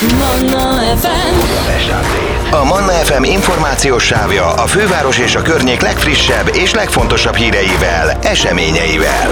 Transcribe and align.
Manna 0.00 0.96
FM 0.96 1.34
A 2.50 2.64
Manna 2.64 2.92
FM 2.92 3.22
információs 3.22 4.04
sávja 4.04 4.52
a 4.52 4.66
főváros 4.66 5.18
és 5.18 5.34
a 5.34 5.42
környék 5.42 5.80
legfrissebb 5.80 6.50
és 6.54 6.74
legfontosabb 6.74 7.34
híreivel, 7.34 8.18
eseményeivel. 8.22 9.30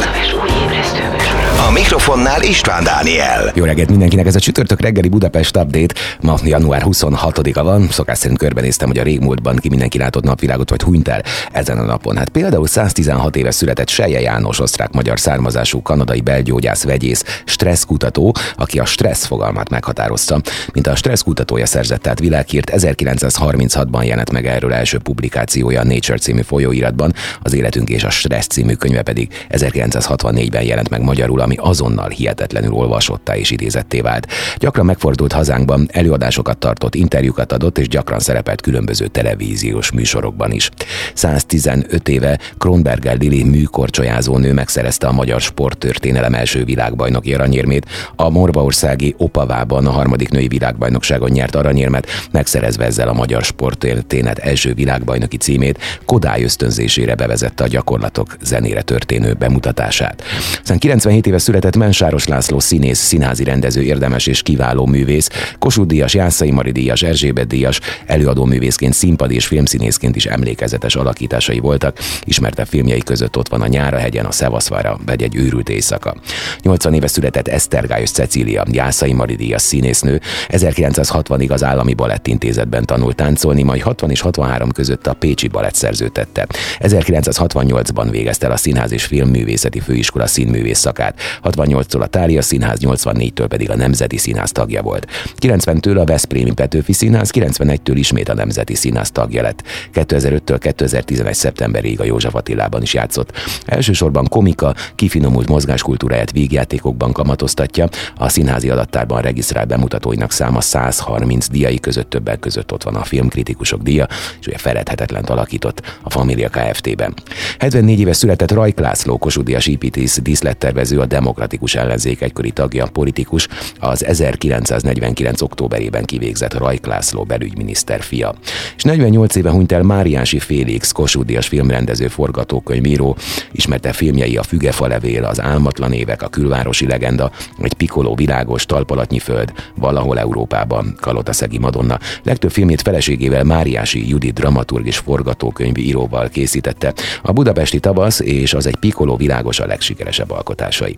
A 1.67 1.71
mikrofonnál 1.71 2.43
István 2.43 2.85
Dániel. 2.85 3.53
Jó 3.55 3.65
reggelt 3.65 3.89
mindenkinek, 3.89 4.27
ez 4.27 4.35
a 4.35 4.41
csütörtök 4.41 4.81
reggeli 4.81 5.09
Budapest 5.09 5.57
Update. 5.57 5.95
Ma 6.21 6.37
január 6.45 6.83
26-a 6.85 7.63
van, 7.63 7.89
szokás 7.91 8.19
szerint 8.19 8.39
körbenéztem, 8.39 8.89
hogy 8.89 8.99
a 8.99 9.03
régmúltban 9.03 9.57
ki 9.57 9.69
mindenki 9.69 9.99
látott 9.99 10.25
napvilágot, 10.25 10.71
vagy 10.71 10.83
hunyt 10.83 11.09
el 11.09 11.23
ezen 11.53 11.79
a 11.79 11.85
napon. 11.85 12.17
Hát 12.17 12.29
például 12.29 12.67
116 12.67 13.37
éve 13.37 13.51
született 13.51 13.89
Seje 13.89 14.21
János, 14.21 14.61
osztrák-magyar 14.61 15.21
származású 15.21 15.83
kanadai 15.83 16.21
belgyógyász, 16.21 16.85
vegyész, 16.85 17.25
stresszkutató, 17.45 18.35
aki 18.57 18.79
a 18.79 18.85
stressz 18.85 19.27
fogalmát 19.27 19.71
meghatározta. 19.71 20.41
Mint 20.73 20.87
a 20.87 20.97
stressz 20.97 21.23
kutatója 21.23 21.67
szerzett 21.67 22.07
át 22.07 22.19
világhírt, 22.19 22.71
1936-ban 22.75 24.07
jelent 24.07 24.33
meg 24.33 24.47
erről 24.47 24.73
első 24.73 24.99
publikációja 24.99 25.81
a 25.81 25.85
Nature 25.85 26.19
című 26.19 26.43
folyóiratban, 26.43 27.15
az 27.43 27.55
Életünk 27.55 27.89
és 27.89 28.05
a 28.05 28.11
Stressz 28.11 28.47
című 28.47 28.75
könyve 28.75 29.03
pedig 29.03 29.29
1964-ben 29.51 30.63
jelent 30.63 30.91
meg 30.91 31.03
magyarul, 31.03 31.47
ami 31.49 31.57
azonnal 31.61 32.09
hihetetlenül 32.09 32.73
olvasottá 32.73 33.37
és 33.37 33.51
idézetté 33.51 34.01
vált. 34.01 34.27
Gyakran 34.57 34.85
megfordult 34.85 35.33
hazánkban, 35.33 35.89
előadásokat 35.93 36.59
tartott, 36.59 36.95
interjúkat 36.95 37.53
adott, 37.53 37.79
és 37.79 37.89
gyakran 37.89 38.19
szerepelt 38.19 38.61
különböző 38.61 39.07
televíziós 39.07 39.93
műsorokban 39.93 40.53
is. 40.53 40.71
115 41.15 42.09
éve 42.09 42.39
Kronberger 42.59 43.19
Lili 43.19 43.45
műkorcsolyázó 43.45 44.37
nő 44.37 44.53
megszerezte 44.53 45.07
a 45.07 45.13
magyar 45.13 45.41
sporttörténelem 45.41 46.35
első 46.35 46.65
világbajnoki 46.65 47.35
aranyérmét, 47.35 47.87
a 48.17 48.29
Morvaországi 48.29 49.15
Opavában 49.19 49.87
a 49.87 49.91
harmadik 49.91 50.29
női 50.29 50.49
világbajnokságon 50.49 51.31
nyert 51.31 51.55
aranyérmet, 51.55 52.07
megszerezve 52.31 52.85
ezzel 52.85 53.09
a 53.09 53.13
magyar 53.13 53.43
sporttörténet 53.43 54.39
első 54.39 54.75
világbajnoki 54.75 55.37
címét, 55.37 55.79
Kodály 56.05 56.43
ösztönzésére 56.43 57.15
bevezette 57.15 57.65
a 57.65 57.69
gyakorlatok 57.69 58.37
zenére 58.43 58.83
történő 58.83 59.33
bemutatását. 59.33 60.23
Aztán 60.61 60.79
97 60.79 61.27
éve 61.39 61.59
született 61.59 61.77
Mensáros 61.77 62.27
László 62.27 62.59
színész, 62.59 62.99
színházi 62.99 63.45
rendező, 63.45 63.83
érdemes 63.83 64.27
és 64.27 64.43
kiváló 64.43 64.87
művész, 64.87 65.29
Kossuth 65.59 65.89
Díjas, 65.89 66.15
Jászai 66.15 66.51
Mari 66.51 66.71
Díjas, 66.71 67.03
Erzsébet 67.03 67.47
Díjas, 67.47 67.81
előadó 68.07 68.45
művészként, 68.45 68.95
színpad 68.95 69.31
és 69.31 69.47
filmszínészként 69.47 70.17
is 70.17 70.27
emlékezetes 70.27 70.97
alakításai 70.97 71.59
voltak. 71.59 71.99
Ismerte 72.25 72.65
filmjei 72.65 73.03
között 73.03 73.37
ott 73.37 73.49
van 73.49 73.63
a 73.63 73.67
Nyára 73.67 73.99
hegyen, 73.99 74.25
a 74.25 74.31
Szevaszvára, 74.31 74.99
vagy 75.07 75.23
egy 75.23 75.37
őrült 75.37 75.69
éjszaka. 75.69 76.17
80 76.63 76.95
éve 76.95 77.07
született 77.07 77.49
Esztergályos 77.49 78.11
Cecília, 78.11 78.65
Jászai 78.71 79.13
Mari 79.13 79.35
Díjas 79.35 79.63
színésznő, 79.63 80.21
1960-ig 80.49 81.51
az 81.51 81.65
Állami 81.65 81.95
Balettintézetben 81.95 82.85
tanult 82.85 83.17
táncolni, 83.17 83.63
majd 83.63 83.83
60 83.83 84.11
és 84.11 84.21
63 84.21 84.71
között 84.71 85.07
a 85.07 85.13
Pécsi 85.13 85.49
Balett 85.49 85.75
szerződtette. 85.75 86.47
1968-ban 86.79 88.07
végezte 88.11 88.47
el 88.47 88.53
a 88.53 88.57
Színház 88.57 88.93
és 88.93 89.05
Filmművészeti 89.05 89.81
Főiskola 89.81 90.27
színművész 90.27 90.79
szakát. 90.79 91.21
68-tól 91.45 92.01
a 92.01 92.07
Tália 92.07 92.43
Színház, 92.43 92.79
84-től 92.83 93.47
pedig 93.49 93.71
a 93.71 93.77
Nemzeti 93.77 94.17
Színház 94.17 94.53
tagja 94.53 94.83
volt. 94.83 95.07
90-től 95.41 96.01
a 96.01 96.05
Veszprémi 96.05 96.53
Petőfi 96.53 96.93
Színház, 96.93 97.31
91-től 97.35 97.95
ismét 97.95 98.29
a 98.29 98.35
Nemzeti 98.35 98.75
Színház 98.75 99.11
tagja 99.11 99.43
lett. 99.43 99.63
2005-től 99.95 100.57
2011. 100.61 101.35
szeptemberig 101.35 102.01
a 102.01 102.05
József 102.05 102.35
Attilában 102.35 102.83
is 102.83 102.95
játszott. 102.95 103.33
Elsősorban 103.67 104.27
komika, 104.29 104.75
kifinomult 104.95 105.49
mozgáskultúráját 105.49 106.33
vígjátékokban 106.33 107.13
kamatoztatja, 107.13 107.89
a 108.17 108.29
színházi 108.29 108.71
adattárban 108.71 109.23
regisztrált 109.23 109.69
bemutatóinak 109.69 110.33
száma 110.33 110.61
130 110.61 111.49
díjai 111.49 111.81
között 111.81 112.11
többek 112.11 112.39
között 112.39 112.73
ott 112.73 112.83
van 112.83 112.95
a 112.95 113.05
filmkritikusok 113.05 113.83
díja, 113.83 114.07
és 114.41 114.47
ugye 114.47 114.59
feledhetetlen 114.59 115.25
alakított 115.25 115.99
a 116.03 116.11
Família 116.11 116.49
Kft-ben. 116.49 117.15
74 117.59 118.01
éve 118.01 118.13
született 118.13 118.51
Rajk 118.51 118.79
László 118.79 119.19
Kossuth 119.19 119.69
építész 119.69 120.19
díszlettervező, 120.23 121.01
a 121.01 121.07
demokratikus 121.19 121.75
ellenzék 121.75 122.21
egykori 122.21 122.51
tagja, 122.51 122.87
politikus, 122.87 123.49
az 123.79 124.05
1949. 124.05 125.41
októberében 125.41 126.05
kivégzett 126.05 126.55
Rajk 126.55 126.87
László 126.87 127.25
belügyminiszter 127.25 128.03
fia. 128.03 128.35
És 128.77 128.83
48 128.83 129.35
éve 129.35 129.51
hunyt 129.51 129.73
el 129.73 129.83
Máriási 129.83 130.39
Félix, 130.39 130.93
Kossuth 130.93 131.27
filmrendező, 131.41 132.09
forgatókönyvíró, 132.09 133.17
ismerte 133.53 133.93
filmjei 133.93 134.37
a 134.37 134.43
Fügefa 134.43 134.87
levél, 134.87 135.25
az 135.25 135.41
Álmatlan 135.41 135.93
évek, 135.93 136.23
a 136.23 136.29
Külvárosi 136.29 136.87
legenda, 136.87 137.31
egy 137.63 137.73
pikoló 137.73 138.15
világos 138.15 138.67
talpalatnyi 138.67 139.19
föld, 139.19 139.53
valahol 139.75 140.19
Európában, 140.19 140.97
Kalotaszegi 141.01 141.59
Madonna. 141.59 141.99
Legtöbb 142.23 142.51
filmét 142.51 142.83
feleségével 142.83 143.45
Máriási 143.45 144.09
Judit 144.09 144.35
dramaturg 144.35 144.87
és 144.87 144.99
forgatókönyvi 144.99 145.87
íróval 145.87 146.29
készítette. 146.29 146.95
A 147.23 147.33
budapesti 147.33 147.81
tavasz 147.81 148.21
és 148.21 148.55
az 148.55 148.67
egy 148.67 148.77
pikoló 148.77 149.17
világos 149.17 149.61
a 149.61 149.67
legsikeresebb 149.67 150.31
alkotásai. 150.31 150.97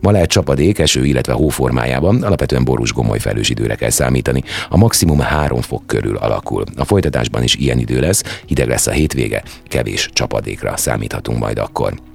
Ma 0.00 0.10
lehet 0.10 0.28
csapadék, 0.28 0.78
eső, 0.78 1.04
illetve 1.04 1.32
hó 1.32 1.48
formájában, 1.48 2.22
alapvetően 2.22 2.64
borús 2.64 2.92
gomoly 2.92 3.18
felős 3.18 3.48
időre 3.48 3.74
kell 3.74 3.90
számítani. 3.90 4.42
A 4.68 4.76
maximum 4.76 5.18
3 5.18 5.60
fok 5.60 5.86
körül 5.86 6.16
alakul. 6.16 6.64
A 6.76 6.84
folytatásban 6.84 7.42
is 7.42 7.54
ilyen 7.54 7.78
idő 7.78 8.00
lesz, 8.00 8.22
hideg 8.46 8.68
lesz 8.68 8.86
a 8.86 8.90
hétvége, 8.90 9.42
kevés 9.68 10.10
csapadékra 10.12 10.76
számíthatunk 10.76 11.38
majd 11.38 11.58
akkor. 11.58 12.09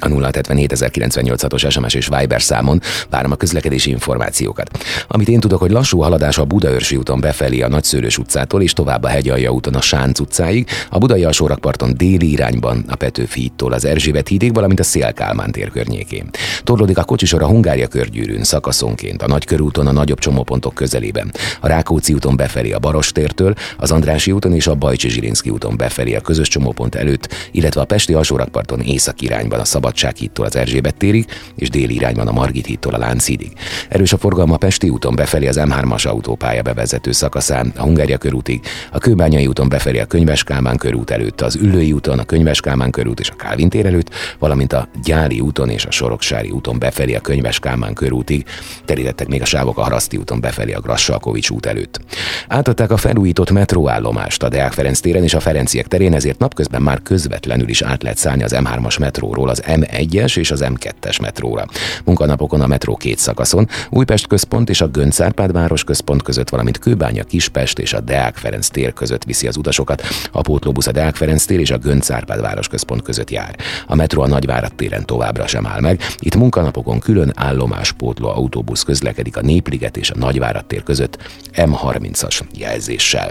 A 0.00 0.08
077 0.08 1.52
os 1.52 1.66
SMS 1.68 1.94
és 1.94 2.08
Viber 2.18 2.42
számon 2.42 2.80
várom 3.10 3.32
a 3.32 3.36
közlekedési 3.36 3.90
információkat. 3.90 4.84
Amit 5.08 5.28
én 5.28 5.40
tudok, 5.40 5.60
hogy 5.60 5.70
lassú 5.70 6.00
haladás 6.00 6.38
a 6.38 6.44
Budaörsi 6.44 6.96
úton 6.96 7.20
befelé 7.20 7.60
a 7.60 7.68
Nagyszőrös 7.68 8.18
utcától 8.18 8.62
és 8.62 8.72
tovább 8.72 9.02
a 9.02 9.08
Hegyalja 9.08 9.50
úton 9.50 9.74
a 9.74 9.80
Sánc 9.80 10.20
utcáig, 10.20 10.68
a 10.90 10.98
Budai 10.98 11.24
alsórakparton 11.24 11.96
déli 11.96 12.30
irányban 12.30 12.84
a 12.88 12.94
Petőfi 12.94 13.40
hídtól 13.40 13.72
az 13.72 13.84
Erzsébet 13.84 14.28
hídig, 14.28 14.54
valamint 14.54 14.80
a 14.80 14.82
Szélkálmán 14.82 15.52
tér 15.52 15.70
környékén. 15.70 16.30
Torlódik 16.64 16.98
a 16.98 17.04
kocsisor 17.04 17.42
a 17.42 17.46
Hungária 17.46 17.86
körgyűrűn 17.86 18.44
szakaszonként, 18.44 19.22
a 19.22 19.26
Nagykörúton 19.26 19.86
a 19.86 19.92
nagyobb 19.92 20.18
csomópontok 20.18 20.74
közelében, 20.74 21.32
a 21.60 21.66
Rákóczi 21.66 22.12
úton 22.12 22.36
befelé 22.36 22.72
a 22.72 22.78
Barostértől, 22.78 23.54
az 23.78 23.90
Andrási 23.90 24.32
úton 24.32 24.52
és 24.54 24.66
a 24.66 24.74
Bajcsi 24.74 25.08
Zsirinszki 25.08 25.50
úton 25.50 25.76
befelé 25.76 26.14
a 26.14 26.20
közös 26.20 26.48
csomópont 26.48 26.94
előtt, 26.94 27.34
illetve 27.50 27.80
a 27.80 27.84
Pesti 27.84 28.12
alsórakparton 28.14 28.80
észak 28.80 29.20
irányban 29.20 29.60
a 29.60 29.64
Szabad 29.64 29.87
Szabadság 29.88 30.16
hídtól 30.16 30.46
az 30.46 30.56
Erzsébet 30.56 30.96
térig, 30.96 31.26
és 31.56 31.70
déli 31.70 31.94
irányban 31.94 32.28
a 32.28 32.32
Margit 32.32 32.66
hídtól 32.66 32.94
a 32.94 32.98
Lánchídig. 32.98 33.52
Erős 33.88 34.12
a 34.12 34.18
forgalma 34.18 34.56
Pesti 34.56 34.88
úton 34.88 35.14
befelé 35.14 35.46
az 35.46 35.60
M3-as 35.60 36.08
autópálya 36.08 36.62
bevezető 36.62 37.12
szakaszán, 37.12 37.72
a 37.76 37.82
Hungária 37.82 38.18
körútig, 38.18 38.60
a 38.92 38.98
Kőbányai 38.98 39.46
úton 39.46 39.68
befelé 39.68 39.98
a 39.98 40.04
Könyves 40.04 40.44
Kálmán 40.44 40.76
körút 40.76 41.10
előtt, 41.10 41.40
az 41.40 41.56
Üllői 41.56 41.92
úton, 41.92 42.18
a 42.18 42.24
Könyves 42.24 42.60
Kálmán 42.60 42.90
körút 42.90 43.20
és 43.20 43.30
a 43.30 43.34
Kálvin 43.34 43.68
tér 43.68 43.86
előtt, 43.86 44.10
valamint 44.38 44.72
a 44.72 44.88
Gyáli 45.04 45.40
úton 45.40 45.68
és 45.68 45.84
a 45.84 45.90
Soroksári 45.90 46.50
úton 46.50 46.78
befelé 46.78 47.14
a 47.14 47.20
Könyves 47.20 47.58
Kálmán 47.58 47.94
körútig, 47.94 48.44
terítettek 48.84 49.28
még 49.28 49.42
a 49.42 49.44
sávok 49.44 49.78
a 49.78 49.82
Haraszti 49.82 50.16
úton 50.16 50.40
befelé 50.40 50.72
a 50.72 50.80
Grassalkovics 50.80 51.50
út 51.50 51.66
előtt. 51.66 52.00
Átadták 52.48 52.90
a 52.90 52.96
felújított 52.96 53.50
metróállomást 53.50 54.42
a 54.42 54.48
Deák 54.48 54.72
Ferenc 54.72 55.00
téren 55.00 55.22
és 55.22 55.34
a 55.34 55.40
Ferenciek 55.40 55.86
terén, 55.86 56.14
ezért 56.14 56.38
napközben 56.38 56.82
már 56.82 57.02
közvetlenül 57.02 57.68
is 57.68 57.82
át 57.82 58.02
lehet 58.02 58.18
szállni 58.18 58.42
az 58.42 58.56
M3-as 58.56 58.96
metróról 58.98 59.48
az 59.48 59.62
M1-es 59.80 60.36
és 60.36 60.50
az 60.50 60.64
M2-es 60.64 61.20
metróra. 61.20 61.64
Munkanapokon 62.04 62.60
a 62.60 62.66
metró 62.66 62.96
két 62.96 63.18
szakaszon, 63.18 63.68
Újpest 63.90 64.26
központ 64.26 64.68
és 64.68 64.80
a 64.80 64.88
Gönc 64.88 65.20
Árpád 65.20 65.52
város 65.52 65.84
központ 65.84 66.22
között, 66.22 66.48
valamint 66.48 66.78
Kőbánya 66.78 67.24
Kispest 67.24 67.78
és 67.78 67.92
a 67.92 68.00
Deák 68.00 68.36
Ferenc 68.36 68.68
tér 68.68 68.92
között 68.92 69.24
viszi 69.24 69.46
az 69.46 69.56
utasokat. 69.56 70.02
A 70.32 70.40
pótlóbusz 70.40 70.86
a 70.86 70.92
Deák 70.92 71.16
Ferenc 71.16 71.44
tér 71.44 71.60
és 71.60 71.70
a 71.70 71.78
Gönc 71.78 72.10
Árpád 72.10 72.40
város 72.40 72.68
központ 72.68 73.02
között 73.02 73.30
jár. 73.30 73.56
A 73.86 73.94
metró 73.94 74.22
a 74.22 74.26
Nagyvárad 74.26 74.74
téren 74.74 75.06
továbbra 75.06 75.46
sem 75.46 75.66
áll 75.66 75.80
meg. 75.80 76.00
Itt 76.18 76.36
munkanapokon 76.36 76.98
külön 76.98 77.32
állomás 77.34 77.92
pótló 77.92 78.28
autóbusz 78.28 78.82
közlekedik 78.82 79.36
a 79.36 79.40
Népliget 79.40 79.96
és 79.96 80.10
a 80.10 80.18
Nagyvárad 80.18 80.66
tér 80.66 80.82
között 80.82 81.18
M30-as 81.54 82.40
jelzéssel. 82.54 83.30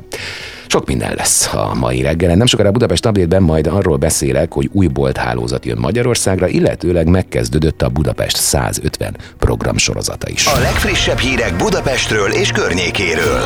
Sok 0.67 0.87
minden 0.87 1.13
lesz 1.15 1.53
a 1.53 1.73
mai 1.73 2.01
reggelen. 2.01 2.37
Nem 2.37 2.45
sokára 2.45 2.71
Budapest 2.71 3.05
update 3.05 3.39
majd 3.39 3.67
arról 3.67 3.97
beszélek, 3.97 4.53
hogy 4.53 4.69
új 4.71 4.87
bolthálózat 4.87 5.65
jön 5.65 5.77
Magyarországra, 5.77 6.47
illetőleg 6.47 7.07
megkezdődött 7.07 7.81
a 7.81 7.89
Budapest 7.89 8.35
150 8.35 9.17
programsorozata 9.37 10.29
is. 10.29 10.45
A 10.45 10.59
legfrissebb 10.59 11.17
hírek 11.17 11.55
Budapestről 11.55 12.31
és 12.31 12.51
környékéről. 12.51 13.41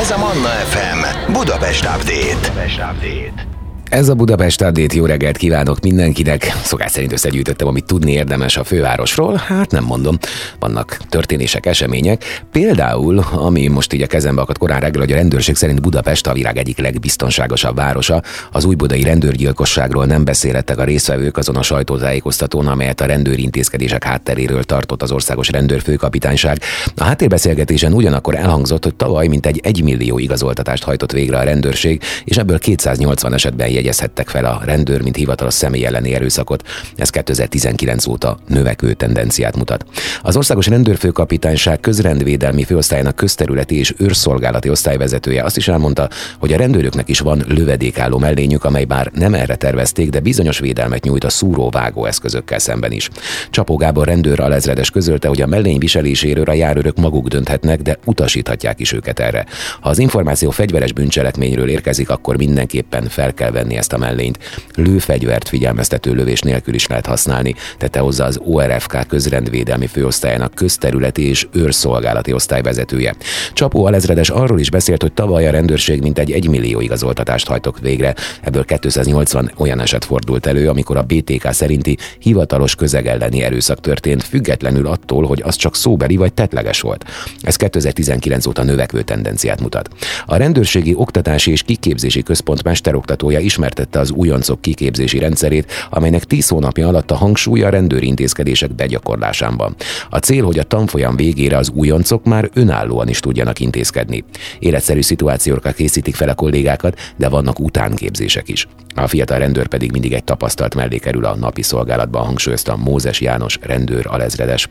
Ez 0.00 0.10
a 0.10 0.18
Manna 0.18 0.48
FM 0.48 1.32
Budapest 1.32 1.84
Update. 1.84 2.50
Budapest 2.50 2.78
Update. 2.78 3.59
Ez 3.90 4.08
a 4.08 4.14
Budapest 4.14 4.60
Update, 4.60 4.96
jó 4.96 5.04
reggelt 5.04 5.36
kívánok 5.36 5.80
mindenkinek. 5.80 6.44
Szokás 6.62 6.90
szerint 6.90 7.12
összegyűjtöttem, 7.12 7.66
amit 7.66 7.84
tudni 7.84 8.12
érdemes 8.12 8.56
a 8.56 8.64
fővárosról. 8.64 9.42
Hát 9.46 9.70
nem 9.70 9.84
mondom, 9.84 10.18
vannak 10.58 10.98
történések, 11.08 11.66
események. 11.66 12.42
Például, 12.52 13.24
ami 13.32 13.66
most 13.66 13.92
így 13.92 14.02
a 14.02 14.06
kezembe 14.06 14.40
akadt 14.40 14.58
korán 14.58 14.80
reggel, 14.80 15.00
hogy 15.00 15.12
a 15.12 15.14
rendőrség 15.14 15.56
szerint 15.56 15.80
Budapest 15.80 16.26
a 16.26 16.32
világ 16.32 16.56
egyik 16.56 16.78
legbiztonságosabb 16.78 17.76
városa. 17.76 18.22
Az 18.52 18.64
újbudai 18.64 19.02
rendőrgyilkosságról 19.02 20.04
nem 20.04 20.24
beszélhettek 20.24 20.78
a 20.78 20.84
részvevők 20.84 21.36
azon 21.36 21.56
a 21.56 21.62
sajtótájékoztatón, 21.62 22.66
amelyet 22.66 23.00
a 23.00 23.06
rendőrintézkedések 23.06 24.04
hátteréről 24.04 24.64
tartott 24.64 25.02
az 25.02 25.12
országos 25.12 25.48
rendőrfőkapitányság. 25.48 26.58
A 26.96 27.04
háttérbeszélgetésen 27.04 27.92
ugyanakkor 27.92 28.34
elhangzott, 28.34 28.84
hogy 28.84 28.94
tavaly 28.94 29.26
mintegy 29.26 29.60
1 29.62 29.82
millió 29.82 30.18
igazoltatást 30.18 30.82
hajtott 30.82 31.12
végre 31.12 31.38
a 31.38 31.42
rendőrség, 31.42 32.02
és 32.24 32.36
ebből 32.36 32.58
280 32.58 33.32
esetben 33.32 33.68
jegyezhettek 33.80 34.28
fel 34.28 34.44
a 34.44 34.60
rendőr, 34.64 35.02
mint 35.02 35.16
hivatalos 35.16 35.54
személy 35.54 35.84
elleni 35.84 36.14
erőszakot. 36.14 36.62
Ez 36.96 37.10
2019 37.10 38.06
óta 38.06 38.38
növekvő 38.48 38.92
tendenciát 38.92 39.56
mutat. 39.56 39.84
Az 40.22 40.36
Országos 40.36 40.66
Rendőrfőkapitányság 40.66 41.80
közrendvédelmi 41.80 42.64
főosztályának 42.64 43.16
közterületi 43.16 43.78
és 43.78 43.94
őrszolgálati 43.96 44.70
osztályvezetője 44.70 45.44
azt 45.44 45.56
is 45.56 45.68
elmondta, 45.68 46.08
hogy 46.38 46.52
a 46.52 46.56
rendőröknek 46.56 47.08
is 47.08 47.18
van 47.18 47.44
lövedékálló 47.48 48.18
mellényük, 48.18 48.64
amely 48.64 48.84
bár 48.84 49.10
nem 49.14 49.34
erre 49.34 49.56
tervezték, 49.56 50.10
de 50.10 50.20
bizonyos 50.20 50.58
védelmet 50.58 51.04
nyújt 51.04 51.24
a 51.24 51.30
szúróvágó 51.30 52.04
eszközökkel 52.04 52.58
szemben 52.58 52.92
is. 52.92 53.10
Csapó 53.50 53.76
Gábor 53.76 54.06
rendőr 54.06 54.40
alezredes 54.40 54.90
közölte, 54.90 55.28
hogy 55.28 55.42
a 55.42 55.46
mellény 55.46 55.78
viseléséről 55.78 56.44
a 56.44 56.52
járőrök 56.52 56.96
maguk 56.96 57.28
dönthetnek, 57.28 57.82
de 57.82 57.98
utasíthatják 58.04 58.80
is 58.80 58.92
őket 58.92 59.20
erre. 59.20 59.46
Ha 59.80 59.88
az 59.88 59.98
információ 59.98 60.50
fegyveres 60.50 60.92
bűncselekményről 60.92 61.68
érkezik, 61.68 62.10
akkor 62.10 62.36
mindenképpen 62.36 63.08
fel 63.08 63.34
kell 63.34 63.50
venni 63.50 63.69
ezt 63.76 63.92
a 63.92 63.98
mellényt. 63.98 64.38
Lőfegyvert 64.74 65.48
figyelmeztető 65.48 66.12
lövés 66.12 66.40
nélkül 66.40 66.74
is 66.74 66.86
lehet 66.86 67.06
használni, 67.06 67.54
tette 67.78 68.00
hozzá 68.00 68.26
az 68.26 68.40
ORFK 68.44 69.06
közrendvédelmi 69.08 69.86
főosztályának 69.86 70.54
közterületi 70.54 71.28
és 71.28 71.46
őrszolgálati 71.52 72.32
osztályvezetője. 72.32 73.14
Csapó 73.52 73.84
alezredes 73.84 74.30
arról 74.30 74.60
is 74.60 74.70
beszélt, 74.70 75.02
hogy 75.02 75.12
tavaly 75.12 75.46
a 75.46 75.50
rendőrség 75.50 76.02
mintegy 76.02 76.30
1 76.30 76.48
millió 76.48 76.80
igazoltatást 76.80 77.46
hajtok 77.46 77.78
végre, 77.78 78.14
ebből 78.42 78.64
280 78.64 79.52
olyan 79.56 79.80
eset 79.80 80.04
fordult 80.04 80.46
elő, 80.46 80.68
amikor 80.68 80.96
a 80.96 81.02
BTK 81.02 81.52
szerinti 81.52 81.96
hivatalos 82.18 82.74
közeg 82.74 83.06
elleni 83.06 83.42
erőszak 83.42 83.80
történt, 83.80 84.22
függetlenül 84.22 84.86
attól, 84.86 85.26
hogy 85.26 85.42
az 85.44 85.56
csak 85.56 85.76
szóbeli 85.76 86.16
vagy 86.16 86.32
tetleges 86.32 86.80
volt. 86.80 87.04
Ez 87.40 87.56
2019 87.56 88.46
óta 88.46 88.62
növekvő 88.62 89.02
tendenciát 89.02 89.60
mutat. 89.60 89.88
A 90.26 90.36
rendőrségi 90.36 90.94
oktatási 90.94 91.50
és 91.50 91.62
kiképzési 91.62 92.22
központ 92.22 92.62
mesteroktatója 92.62 93.38
ismertette 93.60 93.98
az 93.98 94.10
újoncok 94.10 94.60
kiképzési 94.60 95.18
rendszerét, 95.18 95.72
amelynek 95.90 96.24
10 96.24 96.48
hónapja 96.48 96.88
alatt 96.88 97.10
a 97.10 97.14
hangsúly 97.14 97.62
a 97.62 97.68
rendőrintézkedések 97.68 98.74
begyakorlásában. 98.74 99.74
A 100.10 100.18
cél, 100.18 100.44
hogy 100.44 100.58
a 100.58 100.62
tanfolyam 100.62 101.16
végére 101.16 101.56
az 101.56 101.70
újoncok 101.74 102.24
már 102.24 102.50
önállóan 102.54 103.08
is 103.08 103.20
tudjanak 103.20 103.60
intézkedni. 103.60 104.24
Életszerű 104.58 105.00
szituációkra 105.00 105.72
készítik 105.72 106.14
fel 106.14 106.28
a 106.28 106.34
kollégákat, 106.34 106.98
de 107.16 107.28
vannak 107.28 107.58
utánképzések 107.58 108.48
is. 108.48 108.66
A 108.94 109.06
fiatal 109.06 109.38
rendőr 109.38 109.66
pedig 109.66 109.92
mindig 109.92 110.12
egy 110.12 110.24
tapasztalt 110.24 110.74
mellé 110.74 110.98
kerül 110.98 111.24
a 111.24 111.36
napi 111.36 111.62
szolgálatban, 111.62 112.24
hangsúlyozta 112.24 112.76
Mózes 112.76 113.20
János 113.20 113.58
rendőr 113.62 114.06
alezredes. 114.08 114.68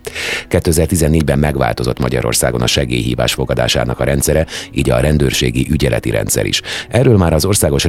2014-ben 0.50 1.40
megváltozott 1.40 2.00
Magyarországon 2.00 2.62
a 2.62 2.68
segélyhívás 2.68 3.34
fogadásának 3.34 4.00
a 4.00 4.04
rendszere, 4.04 4.46
így 4.72 4.90
a 4.90 5.00
rendőrségi 5.00 5.68
ügyeleti 5.70 6.10
rendszer 6.10 6.46
is. 6.46 6.62
Erről 6.90 7.18
már 7.18 7.34
az 7.34 7.46
Országos 7.46 7.86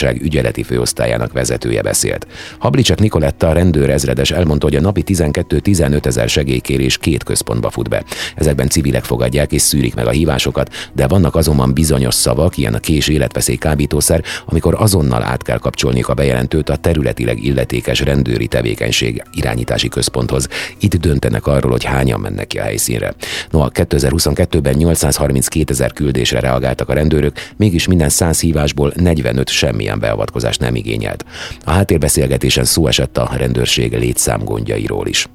Rendőrfőkapitányság 0.00 0.22
ügyeleti 0.22 0.62
főosztályának 0.62 1.32
vezetője 1.32 1.82
beszélt. 1.82 2.26
Hablicsak 2.58 2.98
Nikoletta, 2.98 3.48
a 3.48 3.52
rendőr 3.52 3.90
ezredes 3.90 4.30
elmondta, 4.30 4.66
hogy 4.66 4.76
a 4.76 4.80
napi 4.80 5.02
12-15 5.06 6.06
ezer 6.06 6.28
segélykérés 6.28 6.98
két 6.98 7.24
központba 7.24 7.70
fut 7.70 7.88
be. 7.88 8.04
Ezekben 8.34 8.68
civilek 8.68 9.04
fogadják 9.04 9.52
és 9.52 9.62
szűrik 9.62 9.94
meg 9.94 10.06
a 10.06 10.10
hívásokat, 10.10 10.74
de 10.92 11.06
vannak 11.06 11.34
azonban 11.34 11.74
bizonyos 11.74 12.14
szavak, 12.14 12.56
ilyen 12.56 12.74
a 12.74 12.78
kés 12.78 13.08
életveszély 13.08 13.56
kábítószer, 13.56 14.22
amikor 14.44 14.74
azonnal 14.78 15.22
át 15.22 15.42
kell 15.42 15.58
kapcsolniuk 15.58 16.08
a 16.08 16.14
bejelentőt 16.14 16.68
a 16.68 16.76
területileg 16.76 17.44
illetékes 17.44 18.00
rendőri 18.00 18.46
tevékenység 18.46 19.22
irányítási 19.32 19.88
központhoz. 19.88 20.48
Itt 20.80 20.94
döntenek 20.94 21.46
arról, 21.46 21.70
hogy 21.70 21.84
hányan 21.84 22.20
mennek 22.20 22.46
ki 22.46 22.58
a 22.58 22.62
helyszínre. 22.62 23.14
No, 23.50 23.60
a 23.60 23.70
2022-ben 23.70 24.74
832 24.74 25.72
ezer 25.72 25.92
küldésre 25.92 26.40
reagáltak 26.40 26.88
a 26.88 26.92
rendőrök, 26.92 27.36
mégis 27.56 27.86
minden 27.86 28.08
100 28.08 28.40
hívásból 28.40 28.92
45 28.96 29.48
semmilyen 29.78 29.98
beavatkozást 29.98 30.60
nem 30.60 30.74
igényelt. 30.74 31.24
A 31.64 31.70
háttérbeszélgetésen 31.70 32.64
szó 32.64 32.86
esett 32.86 33.18
a 33.18 33.30
rendőrség 33.36 33.98
létszámgondjairól 33.98 35.06
is. 35.06 35.28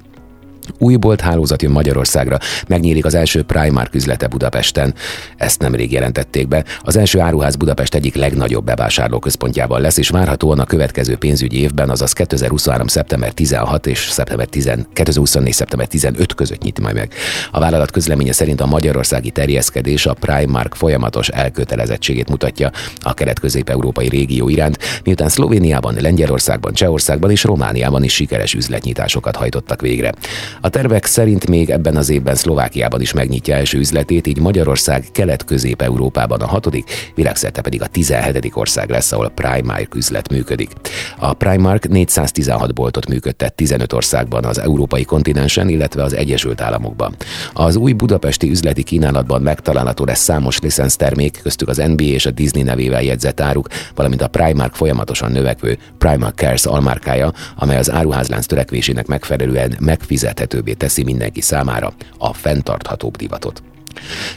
Új 0.78 0.96
bolt 0.96 1.20
hálózat 1.20 1.62
jön 1.62 1.72
Magyarországra, 1.72 2.38
megnyílik 2.66 3.04
az 3.04 3.14
első 3.14 3.42
Primark 3.42 3.94
üzlete 3.94 4.26
Budapesten. 4.26 4.94
Ezt 5.36 5.60
nemrég 5.60 5.92
jelentették 5.92 6.48
be. 6.48 6.64
Az 6.80 6.96
első 6.96 7.20
áruház 7.20 7.56
Budapest 7.56 7.94
egyik 7.94 8.14
legnagyobb 8.14 8.64
bevásárlóközpontjában 8.64 9.80
lesz, 9.80 9.96
és 9.96 10.08
várhatóan 10.08 10.58
a 10.58 10.64
következő 10.64 11.16
pénzügyi 11.16 11.60
évben, 11.60 11.90
azaz 11.90 12.12
2023. 12.12 12.86
szeptember 12.86 13.32
16 13.32 13.86
és 13.86 14.08
szeptember 14.10 14.46
10, 14.46 14.70
2024. 14.92 15.52
szeptember 15.52 15.86
15 15.86 16.34
között 16.34 16.62
nyit 16.62 16.80
majd 16.80 16.94
meg. 16.94 17.12
A 17.50 17.60
vállalat 17.60 17.90
közleménye 17.90 18.32
szerint 18.32 18.60
a 18.60 18.66
magyarországi 18.66 19.30
terjeszkedés 19.30 20.06
a 20.06 20.14
Primark 20.14 20.74
folyamatos 20.74 21.28
elkötelezettségét 21.28 22.28
mutatja 22.28 22.70
a 23.00 23.14
kelet-közép-európai 23.14 24.08
régió 24.08 24.48
iránt, 24.48 24.78
miután 25.04 25.28
Szlovéniában, 25.28 25.96
Lengyelországban, 26.00 26.72
Csehországban 26.72 27.30
és 27.30 27.44
Romániában 27.44 28.04
is 28.04 28.14
sikeres 28.14 28.54
üzletnyitásokat 28.54 29.36
hajtottak 29.36 29.80
végre. 29.80 30.12
A 30.60 30.68
tervek 30.68 31.04
szerint 31.04 31.48
még 31.48 31.70
ebben 31.70 31.96
az 31.96 32.08
évben 32.08 32.34
Szlovákiában 32.34 33.00
is 33.00 33.12
megnyitja 33.12 33.54
első 33.54 33.78
üzletét, 33.78 34.26
így 34.26 34.38
Magyarország 34.38 35.04
kelet-közép-európában 35.12 36.40
a 36.40 36.46
hatodik, 36.46 37.12
világszerte 37.14 37.60
pedig 37.60 37.82
a 37.82 37.86
17. 37.86 38.50
ország 38.54 38.90
lesz, 38.90 39.12
ahol 39.12 39.28
Primark 39.28 39.94
üzlet 39.94 40.28
működik. 40.28 40.70
A 41.18 41.32
Primark 41.32 41.88
416 41.88 42.74
boltot 42.74 43.08
működtet 43.08 43.54
15 43.54 43.92
országban 43.92 44.44
az 44.44 44.58
európai 44.58 45.04
kontinensen, 45.04 45.68
illetve 45.68 46.02
az 46.02 46.14
Egyesült 46.14 46.60
Államokban. 46.60 47.14
Az 47.52 47.76
új 47.76 47.92
budapesti 47.92 48.50
üzleti 48.50 48.82
kínálatban 48.82 49.42
megtalálható 49.42 50.04
lesz 50.04 50.22
számos 50.22 50.58
termék, 50.96 51.40
köztük 51.42 51.68
az 51.68 51.76
NBA 51.76 52.04
és 52.04 52.26
a 52.26 52.30
Disney 52.30 52.62
nevével 52.62 53.02
jegyzett 53.02 53.40
áruk, 53.40 53.68
valamint 53.94 54.22
a 54.22 54.28
Primark 54.28 54.74
folyamatosan 54.74 55.32
növekvő 55.32 55.78
Primark 55.98 56.36
Cares 56.36 56.64
almárkája, 56.64 57.32
amely 57.56 57.76
az 57.76 57.90
áruházlánc 57.90 58.46
törekvésének 58.46 59.06
megfelelően 59.06 59.76
megfizethető 59.80 60.43
elérhetőbbé 60.44 60.72
teszi 60.72 61.04
mindenki 61.04 61.40
számára 61.40 61.94
a 62.18 62.32
fenntarthatóbb 62.32 63.16
divatot. 63.16 63.62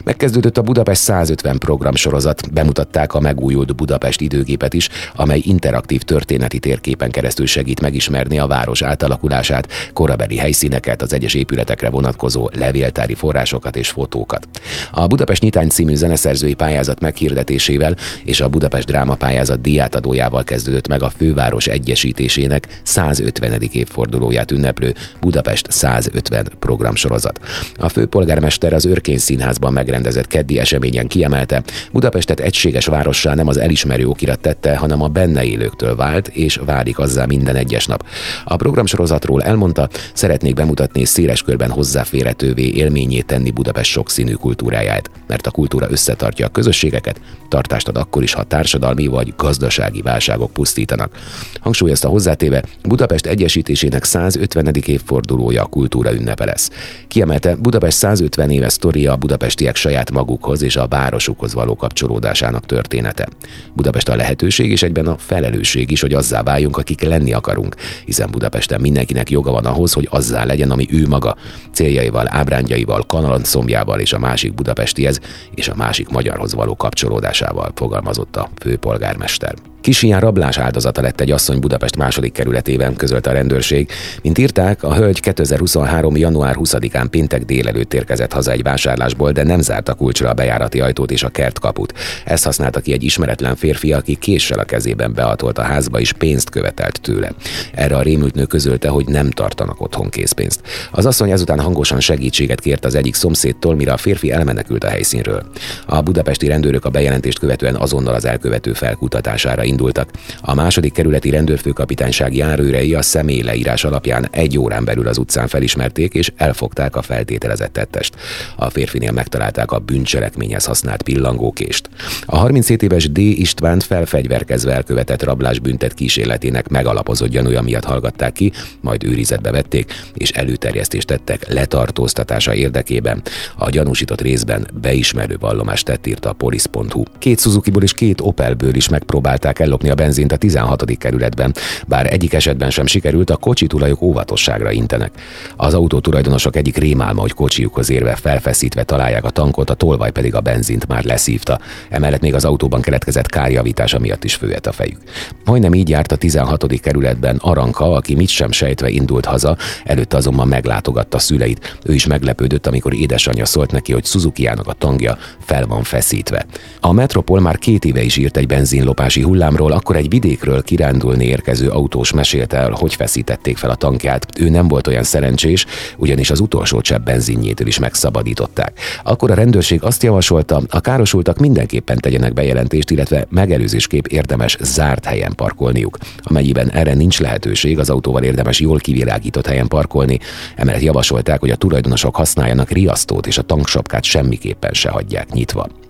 Megkezdődött 0.04 0.58
a 0.58 0.62
Budapest 0.62 1.02
150 1.02 1.58
programsorozat, 1.58 2.52
bemutatták 2.52 3.14
a 3.14 3.20
megújult 3.20 3.76
Budapest 3.76 4.20
időgépet 4.20 4.74
is, 4.74 4.88
amely 5.14 5.40
interaktív 5.44 6.02
történeti 6.02 6.58
térképen 6.58 7.10
keresztül 7.10 7.46
segít 7.46 7.80
megismerni 7.80 8.38
a 8.38 8.46
város 8.46 8.82
átalakulását, 8.82 9.68
korabeli 9.92 10.36
helyszíneket, 10.36 11.02
az 11.02 11.12
egyes 11.12 11.34
épületekre 11.34 11.90
vonatkozó 11.90 12.50
levéltári 12.54 13.14
forrásokat 13.14 13.76
és 13.76 13.88
fotókat. 13.88 14.48
A 14.90 15.06
Budapest 15.06 15.42
Nyitány 15.42 15.68
című 15.68 15.94
zeneszerzői 15.94 16.54
pályázat 16.54 17.00
meghirdetésével 17.00 17.96
és 18.24 18.40
a 18.40 18.48
Budapest 18.48 18.86
Dráma 18.86 19.14
pályázat 19.14 19.60
díjátadójával 19.60 20.44
kezdődött 20.44 20.88
meg 20.88 21.02
a 21.02 21.10
főváros 21.16 21.66
egyesítésének 21.66 22.80
150. 22.82 23.60
évfordulóját 23.72 24.50
ünneplő 24.50 24.94
Budapest 25.20 25.70
150 25.70 26.48
programsorozat. 26.58 27.40
A 27.76 27.88
főpolgármester 27.88 28.72
az 28.72 28.84
Örkény 28.84 29.18
Színház 29.18 29.47
Színházban 29.48 29.72
megrendezett 29.72 30.26
keddi 30.26 30.58
eseményen 30.58 31.06
kiemelte, 31.06 31.62
Budapestet 31.92 32.40
egységes 32.40 32.86
várossá 32.86 33.34
nem 33.34 33.48
az 33.48 33.56
elismerő 33.56 34.06
okirat 34.06 34.40
tette, 34.40 34.76
hanem 34.76 35.02
a 35.02 35.08
benne 35.08 35.44
élőktől 35.44 35.96
vált, 35.96 36.28
és 36.28 36.60
válik 36.64 36.98
azzá 36.98 37.24
minden 37.26 37.56
egyes 37.56 37.86
nap. 37.86 38.06
A 38.44 38.56
programsorozatról 38.56 39.42
elmondta, 39.42 39.88
szeretnék 40.12 40.54
bemutatni 40.54 41.04
széles 41.04 41.42
körben 41.42 41.70
hozzáférhetővé 41.70 42.68
élményét 42.68 43.26
tenni 43.26 43.50
Budapest 43.50 43.90
sokszínű 43.90 44.32
kultúráját, 44.32 45.10
mert 45.26 45.46
a 45.46 45.50
kultúra 45.50 45.86
összetartja 45.90 46.46
a 46.46 46.50
közösségeket, 46.50 47.20
tartást 47.48 47.88
ad 47.88 47.96
akkor 47.96 48.22
is, 48.22 48.32
ha 48.32 48.42
társadalmi 48.42 49.06
vagy 49.06 49.34
gazdasági 49.36 50.02
válságok 50.02 50.52
pusztítanak. 50.52 51.16
Hangsúlyozta 51.60 52.08
hozzátéve, 52.08 52.62
Budapest 52.82 53.26
egyesítésének 53.26 54.04
150. 54.04 54.74
évfordulója 54.86 55.62
a 55.62 55.66
kultúra 55.66 56.12
ünnepe 56.12 56.44
lesz. 56.44 56.70
Kiemelte, 57.08 57.56
Budapest 57.56 57.96
150 57.96 58.50
éves 58.50 58.72
sztoria 58.72 59.12
a 59.12 59.16
Budapest 59.16 59.37
budapestiek 59.38 59.76
saját 59.76 60.10
magukhoz 60.10 60.62
és 60.62 60.76
a 60.76 60.86
városukhoz 60.88 61.54
való 61.54 61.76
kapcsolódásának 61.76 62.66
története. 62.66 63.28
Budapest 63.74 64.08
a 64.08 64.16
lehetőség 64.16 64.70
és 64.70 64.82
egyben 64.82 65.06
a 65.06 65.18
felelősség 65.18 65.90
is, 65.90 66.00
hogy 66.00 66.12
azzá 66.12 66.42
váljunk, 66.42 66.76
akik 66.76 67.02
lenni 67.02 67.32
akarunk, 67.32 67.74
hiszen 68.04 68.30
Budapesten 68.30 68.80
mindenkinek 68.80 69.30
joga 69.30 69.50
van 69.50 69.64
ahhoz, 69.64 69.92
hogy 69.92 70.08
azzá 70.10 70.44
legyen, 70.44 70.70
ami 70.70 70.86
ő 70.90 71.06
maga, 71.08 71.36
céljaival, 71.72 72.26
ábrándjaival, 72.28 73.02
kanalancombjával 73.06 74.00
és 74.00 74.12
a 74.12 74.18
másik 74.18 74.54
budapestihez 74.54 75.20
és 75.54 75.68
a 75.68 75.74
másik 75.74 76.08
magyarhoz 76.08 76.54
való 76.54 76.76
kapcsolódásával, 76.76 77.72
fogalmazott 77.74 78.36
a 78.36 78.48
főpolgármester. 78.60 79.54
Kis 79.80 80.02
ilyen 80.02 80.20
rablás 80.20 80.58
áldozata 80.58 81.00
lett 81.00 81.20
egy 81.20 81.30
asszony 81.30 81.58
Budapest 81.60 81.96
második 81.96 82.32
kerületében, 82.32 82.96
közölte 82.96 83.30
a 83.30 83.32
rendőrség. 83.32 83.90
Mint 84.22 84.38
írták, 84.38 84.82
a 84.82 84.94
hölgy 84.94 85.20
2023. 85.20 86.16
január 86.16 86.56
20-án 86.58 87.06
péntek 87.10 87.44
délelőtt 87.44 87.94
érkezett 87.94 88.32
haza 88.32 88.50
egy 88.50 88.62
vásárlásból, 88.62 89.32
de 89.32 89.42
nem 89.42 89.60
zárta 89.60 89.94
kulcsra 89.94 90.28
a 90.28 90.34
bejárati 90.34 90.80
ajtót 90.80 91.10
és 91.10 91.22
a 91.22 91.28
kertkaput. 91.28 91.92
Ezt 92.24 92.44
használta 92.44 92.80
ki 92.80 92.92
egy 92.92 93.02
ismeretlen 93.02 93.56
férfi, 93.56 93.92
aki 93.92 94.16
késsel 94.16 94.58
a 94.58 94.64
kezében 94.64 95.14
beatolt 95.14 95.58
a 95.58 95.62
házba 95.62 96.00
és 96.00 96.12
pénzt 96.12 96.50
követelt 96.50 97.00
tőle. 97.00 97.32
Erre 97.72 97.96
a 97.96 98.02
rémült 98.02 98.34
nő 98.34 98.44
közölte, 98.44 98.88
hogy 98.88 99.06
nem 99.06 99.30
tartanak 99.30 99.80
otthon 99.80 100.08
készpénzt. 100.08 100.60
Az 100.90 101.06
asszony 101.06 101.30
ezután 101.30 101.60
hangosan 101.60 102.00
segítséget 102.00 102.60
kért 102.60 102.84
az 102.84 102.94
egyik 102.94 103.14
szomszédtól, 103.14 103.74
mire 103.74 103.92
a 103.92 103.96
férfi 103.96 104.32
elmenekült 104.32 104.84
a 104.84 104.88
helyszínről. 104.88 105.42
A 105.86 106.00
budapesti 106.00 106.46
rendőrök 106.46 106.84
a 106.84 106.90
bejelentést 106.90 107.38
követően 107.38 107.76
azonnal 107.76 108.14
az 108.14 108.24
elkövető 108.24 108.72
felkutatására 108.72 109.66
indultak. 109.68 110.10
A 110.40 110.54
második 110.54 110.92
kerületi 110.92 111.30
rendőrfőkapitányság 111.30 112.34
járőrei 112.34 112.94
a 112.94 113.02
személy 113.02 113.42
leírás 113.42 113.84
alapján 113.84 114.28
egy 114.30 114.58
órán 114.58 114.84
belül 114.84 115.08
az 115.08 115.18
utcán 115.18 115.48
felismerték 115.48 116.14
és 116.14 116.32
elfogták 116.36 116.96
a 116.96 117.02
feltételezett 117.02 117.72
tettest. 117.72 118.14
A 118.56 118.70
férfinél 118.70 119.12
megtalálták 119.12 119.72
a 119.72 119.78
bűncselekményhez 119.78 120.64
használt 120.64 121.02
pillangókést. 121.02 121.88
A 122.26 122.36
37 122.36 122.82
éves 122.82 123.10
D. 123.10 123.18
Istvánt 123.18 123.82
felfegyverkezve 123.82 124.72
elkövetett 124.72 125.22
rablás 125.22 125.58
büntet 125.58 125.94
kísérletének 125.94 126.68
megalapozott 126.68 127.28
gyanúja 127.28 127.62
miatt 127.62 127.84
hallgatták 127.84 128.32
ki, 128.32 128.52
majd 128.80 129.04
őrizetbe 129.04 129.50
vették 129.50 129.92
és 130.14 130.30
előterjesztést 130.30 131.06
tettek 131.06 131.48
letartóztatása 131.52 132.54
érdekében. 132.54 133.22
A 133.56 133.70
gyanúsított 133.70 134.20
részben 134.20 134.66
beismerő 134.80 135.36
vallomást 135.40 135.84
tett 135.84 136.06
írta 136.06 136.28
a 136.28 136.32
polisz.hu. 136.32 137.02
Két 137.18 137.40
Suzuki-ból 137.40 137.82
és 137.82 137.92
két 137.92 138.20
Opelből 138.20 138.74
is 138.74 138.88
megpróbálták 138.88 139.57
próbálták 139.58 139.60
ellopni 139.60 139.90
a 139.90 139.94
benzint 139.94 140.32
a 140.32 140.36
16. 140.36 140.98
kerületben. 140.98 141.54
Bár 141.86 142.12
egyik 142.12 142.34
esetben 142.34 142.70
sem 142.70 142.86
sikerült, 142.86 143.30
a 143.30 143.36
kocsi 143.36 143.66
tulajok 143.66 144.02
óvatosságra 144.02 144.70
intenek. 144.70 145.10
Az 145.56 145.74
autó 145.74 146.00
tulajdonosok 146.00 146.56
egyik 146.56 146.76
rémálma, 146.76 147.20
hogy 147.20 147.32
kocsiukhoz 147.32 147.90
érve 147.90 148.14
felfeszítve 148.14 148.82
találják 148.84 149.24
a 149.24 149.30
tankot, 149.30 149.70
a 149.70 149.74
tolvaj 149.74 150.10
pedig 150.10 150.34
a 150.34 150.40
benzint 150.40 150.86
már 150.86 151.04
leszívta. 151.04 151.58
Emellett 151.90 152.20
még 152.20 152.34
az 152.34 152.44
autóban 152.44 152.80
keletkezett 152.80 153.28
kárjavítása 153.28 153.98
miatt 153.98 154.24
is 154.24 154.34
főhet 154.34 154.66
a 154.66 154.72
fejük. 154.72 155.00
Majdnem 155.44 155.74
így 155.74 155.88
járt 155.88 156.12
a 156.12 156.16
16. 156.16 156.80
kerületben 156.80 157.36
Aranka, 157.36 157.92
aki 157.92 158.14
mit 158.14 158.28
sem 158.28 158.52
sejtve 158.52 158.88
indult 158.88 159.24
haza, 159.24 159.56
előtte 159.84 160.16
azonban 160.16 160.48
meglátogatta 160.48 161.18
szüleit. 161.18 161.78
Ő 161.84 161.94
is 161.94 162.06
meglepődött, 162.06 162.66
amikor 162.66 162.94
édesanyja 162.94 163.44
szólt 163.44 163.72
neki, 163.72 163.92
hogy 163.92 164.04
suzuki 164.04 164.46
a 164.46 164.74
tangja 164.78 165.18
fel 165.40 165.66
van 165.66 165.82
feszítve. 165.82 166.46
A 166.80 166.92
Metropol 166.92 167.40
már 167.40 167.58
két 167.58 167.84
éve 167.84 168.02
is 168.02 168.16
írt 168.16 168.36
egy 168.36 168.46
benzinlopási 168.46 169.22
hullám, 169.22 169.47
hullámról, 169.48 169.78
akkor 169.78 169.96
egy 169.96 170.08
vidékről 170.08 170.62
kirándulni 170.62 171.24
érkező 171.24 171.68
autós 171.68 172.12
mesélte 172.12 172.56
el, 172.56 172.70
hogy 172.70 172.94
feszítették 172.94 173.56
fel 173.56 173.70
a 173.70 173.74
tankját. 173.74 174.26
Ő 174.40 174.48
nem 174.48 174.68
volt 174.68 174.86
olyan 174.86 175.02
szerencsés, 175.02 175.66
ugyanis 175.96 176.30
az 176.30 176.40
utolsó 176.40 176.80
csepp 176.80 177.04
benzinjétől 177.04 177.66
is 177.66 177.78
megszabadították. 177.78 178.80
Akkor 179.04 179.30
a 179.30 179.34
rendőrség 179.34 179.82
azt 179.82 180.02
javasolta, 180.02 180.62
a 180.68 180.80
károsultak 180.80 181.38
mindenképpen 181.38 181.98
tegyenek 181.98 182.32
bejelentést, 182.32 182.90
illetve 182.90 183.26
megelőzésképp 183.30 184.06
érdemes 184.06 184.56
zárt 184.60 185.04
helyen 185.04 185.34
parkolniuk. 185.34 185.98
Amennyiben 186.22 186.70
erre 186.70 186.94
nincs 186.94 187.20
lehetőség, 187.20 187.78
az 187.78 187.90
autóval 187.90 188.22
érdemes 188.22 188.60
jól 188.60 188.78
kivilágított 188.78 189.46
helyen 189.46 189.68
parkolni. 189.68 190.18
Emellett 190.56 190.82
javasolták, 190.82 191.40
hogy 191.40 191.50
a 191.50 191.56
tulajdonosok 191.56 192.16
használjanak 192.16 192.70
riasztót, 192.70 193.26
és 193.26 193.38
a 193.38 193.42
tanksapkát 193.42 194.04
semmiképpen 194.04 194.72
se 194.72 194.88
hagyják 194.88 195.32
nyitva. 195.32 195.87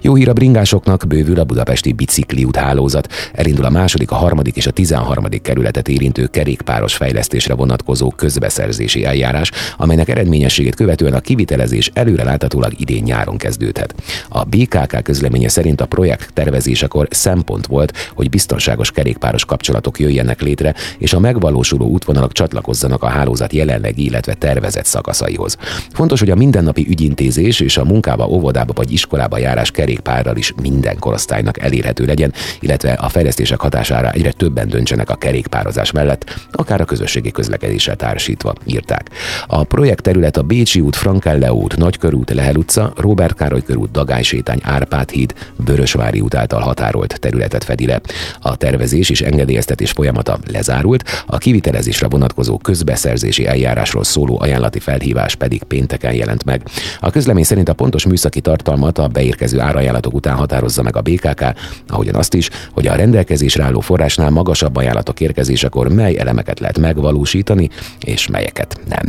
Jó 0.00 0.14
hír 0.14 0.28
a 0.28 0.32
bringásoknak, 0.32 1.04
bővül 1.08 1.38
a 1.38 1.44
budapesti 1.44 1.92
bicikliút 1.92 2.56
hálózat. 2.56 3.12
Elindul 3.32 3.64
a 3.64 3.70
második, 3.70 4.10
a 4.10 4.14
harmadik 4.14 4.56
és 4.56 4.66
a 4.66 4.70
tizenharmadik 4.70 5.42
kerületet 5.42 5.88
érintő 5.88 6.26
kerékpáros 6.26 6.94
fejlesztésre 6.94 7.54
vonatkozó 7.54 8.10
közbeszerzési 8.10 9.04
eljárás, 9.04 9.50
amelynek 9.76 10.08
eredményességét 10.08 10.74
követően 10.74 11.14
a 11.14 11.20
kivitelezés 11.20 11.90
előreláthatólag 11.94 12.72
idén 12.76 13.02
nyáron 13.02 13.36
kezdődhet. 13.36 13.94
A 14.28 14.44
BKK 14.44 15.02
közleménye 15.02 15.48
szerint 15.48 15.80
a 15.80 15.86
projekt 15.86 16.32
tervezésekor 16.32 17.08
szempont 17.10 17.66
volt, 17.66 18.10
hogy 18.14 18.30
biztonságos 18.30 18.90
kerékpáros 18.90 19.44
kapcsolatok 19.44 19.98
jöjjenek 19.98 20.40
létre, 20.40 20.74
és 20.98 21.12
a 21.12 21.20
megvalósuló 21.20 21.86
útvonalak 21.86 22.32
csatlakozzanak 22.32 23.02
a 23.02 23.06
hálózat 23.06 23.52
jelenlegi, 23.52 24.04
illetve 24.04 24.34
tervezett 24.34 24.84
szakaszaihoz. 24.84 25.56
Fontos, 25.92 26.20
hogy 26.20 26.30
a 26.30 26.34
mindennapi 26.34 26.86
ügyintézés 26.88 27.60
és 27.60 27.76
a 27.76 27.84
munkába, 27.84 28.26
óvodába 28.26 28.72
vagy 28.72 28.92
iskolába 28.92 29.33
járás 29.38 29.70
kerékpárral 29.70 30.36
is 30.36 30.52
minden 30.62 30.98
korosztálynak 30.98 31.62
elérhető 31.62 32.04
legyen, 32.04 32.32
illetve 32.60 32.92
a 32.92 33.08
fejlesztések 33.08 33.60
hatására 33.60 34.10
egyre 34.10 34.32
többen 34.32 34.68
döntsenek 34.68 35.10
a 35.10 35.14
kerékpározás 35.14 35.90
mellett, 35.90 36.46
akár 36.52 36.80
a 36.80 36.84
közösségi 36.84 37.30
közlekedéssel 37.30 37.96
társítva, 37.96 38.54
írták. 38.64 39.10
A 39.46 39.64
projekt 39.64 40.02
terület 40.02 40.36
a 40.36 40.42
Bécsi 40.42 40.80
út, 40.80 40.96
Frankelle 40.96 41.52
út, 41.52 41.76
Nagykörút, 41.76 42.30
Lehel 42.30 42.56
utca, 42.56 42.92
Robert 42.96 43.36
Károly 43.36 43.62
körút, 43.62 43.90
Dagály 43.90 44.22
sétány, 44.22 44.60
Árpád 44.62 45.10
híd, 45.10 45.34
Vörösvári 45.56 46.20
út 46.20 46.34
által 46.34 46.60
határolt 46.60 47.20
területet 47.20 47.64
fedi 47.64 47.86
le. 47.86 48.00
A 48.40 48.56
tervezés 48.56 49.10
és 49.10 49.20
engedélyeztetés 49.20 49.90
folyamata 49.90 50.38
lezárult, 50.50 51.24
a 51.26 51.38
kivitelezésre 51.38 52.08
vonatkozó 52.08 52.58
közbeszerzési 52.58 53.46
eljárásról 53.46 54.04
szóló 54.04 54.40
ajánlati 54.40 54.78
felhívás 54.78 55.34
pedig 55.34 55.62
pénteken 55.62 56.14
jelent 56.14 56.44
meg. 56.44 56.62
A 57.00 57.10
közlemény 57.10 57.44
szerint 57.44 57.68
a 57.68 57.72
pontos 57.72 58.06
műszaki 58.06 58.40
tartalmat 58.40 58.98
a 58.98 59.08
beír 59.08 59.23
érkező 59.24 59.60
árajánlatok 59.60 60.14
után 60.14 60.36
határozza 60.36 60.82
meg 60.82 60.96
a 60.96 61.00
BKK, 61.00 61.44
ahogyan 61.88 62.14
azt 62.14 62.34
is, 62.34 62.50
hogy 62.72 62.86
a 62.86 62.94
rendelkezésre 62.94 63.64
álló 63.64 63.80
forrásnál 63.80 64.30
magasabb 64.30 64.76
ajánlatok 64.76 65.20
érkezésekor 65.20 65.88
mely 65.88 66.18
elemeket 66.18 66.60
lehet 66.60 66.78
megvalósítani, 66.78 67.68
és 68.00 68.28
melyeket 68.28 68.80
nem. 68.88 69.08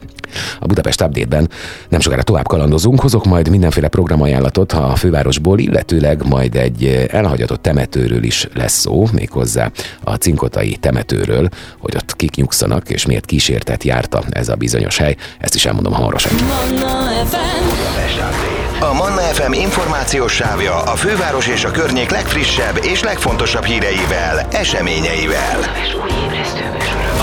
A 0.59 0.65
Budapest 0.65 1.01
Update-ben 1.01 1.49
nem 1.89 1.99
sokára 1.99 2.23
tovább 2.23 2.47
kalandozunk, 2.47 2.99
hozok 2.99 3.25
majd 3.25 3.49
mindenféle 3.49 3.87
programajánlatot 3.87 4.71
a 4.71 4.95
fővárosból, 4.95 5.59
illetőleg 5.59 6.27
majd 6.27 6.55
egy 6.55 7.07
elhagyatott 7.11 7.61
temetőről 7.61 8.23
is 8.23 8.47
lesz 8.53 8.79
szó, 8.79 9.07
méghozzá 9.13 9.71
a 10.03 10.13
cinkotai 10.15 10.75
temetőről, 10.75 11.49
hogy 11.77 11.95
ott 11.95 12.15
kik 12.15 12.35
nyugszanak, 12.35 12.89
és 12.89 13.05
miért 13.05 13.25
kísértet 13.25 13.83
járta 13.83 14.23
ez 14.29 14.49
a 14.49 14.55
bizonyos 14.55 14.97
hely. 14.97 15.15
Ezt 15.39 15.55
is 15.55 15.65
elmondom 15.65 15.93
hamarosan. 15.93 16.31
A 18.79 18.93
Manna 18.93 19.21
FM 19.21 19.51
információs 19.51 20.33
sávja 20.33 20.81
a 20.81 20.95
főváros 20.95 21.47
és 21.47 21.63
a 21.63 21.71
környék 21.71 22.09
legfrissebb 22.09 22.79
és 22.83 23.03
legfontosabb 23.03 23.63
híreivel, 23.63 24.47
eseményeivel. 24.51 25.59